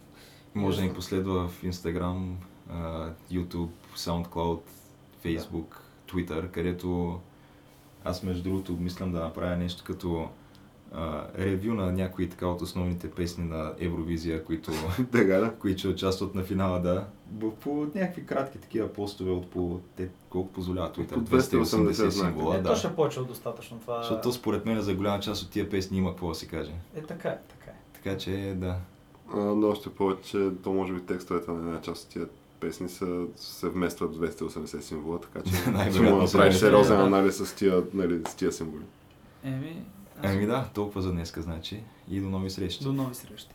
[0.55, 2.33] Може да ни последва в Instagram,
[3.31, 4.61] YouTube, SoundCloud,
[5.25, 5.75] Facebook,
[6.09, 7.19] Twitter, където
[8.03, 10.29] аз между другото обмислям да направя нещо като
[10.93, 14.71] а, ревю на някои така от основните песни на Евровизия, които,
[15.11, 15.53] Тега, да.
[15.53, 17.05] които ще участват на финала, да.
[17.39, 19.79] По, по някакви кратки такива постове от по...
[19.95, 21.13] Те колко позволяват Twitter?
[21.13, 22.11] По 280 знака.
[22.11, 22.69] символа, Е, да.
[22.69, 23.97] то ще е от достатъчно това.
[23.97, 26.71] Защото според мен за голяма част от тия песни има какво да се каже.
[26.95, 27.75] Е, така е, така е.
[27.93, 28.75] Така че да.
[29.33, 32.27] А, но още повече, то може би текстовете на една част от тия
[32.59, 35.55] песни са, се вместват в 280 символа, така че
[35.91, 38.83] ще му направиш сериозен анализ с тия, нали, с тия символи.
[39.43, 39.83] Еми,
[40.25, 41.83] Ами да, толкова за днеска, значи.
[42.07, 42.83] И до нови срещи.
[42.83, 43.47] До нови срещи.